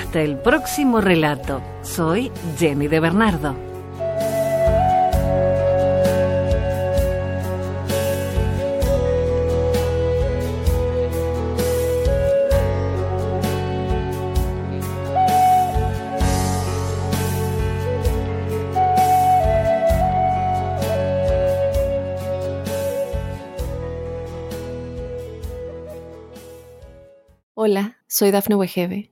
Hasta 0.01 0.23
el 0.23 0.35
próximo 0.39 0.99
relato. 0.99 1.61
Soy 1.83 2.31
Jenny 2.57 2.87
de 2.87 2.99
Bernardo. 2.99 3.55
Hola, 27.53 27.99
soy 28.07 28.31
Dafne 28.31 28.55
Wegebe 28.55 29.11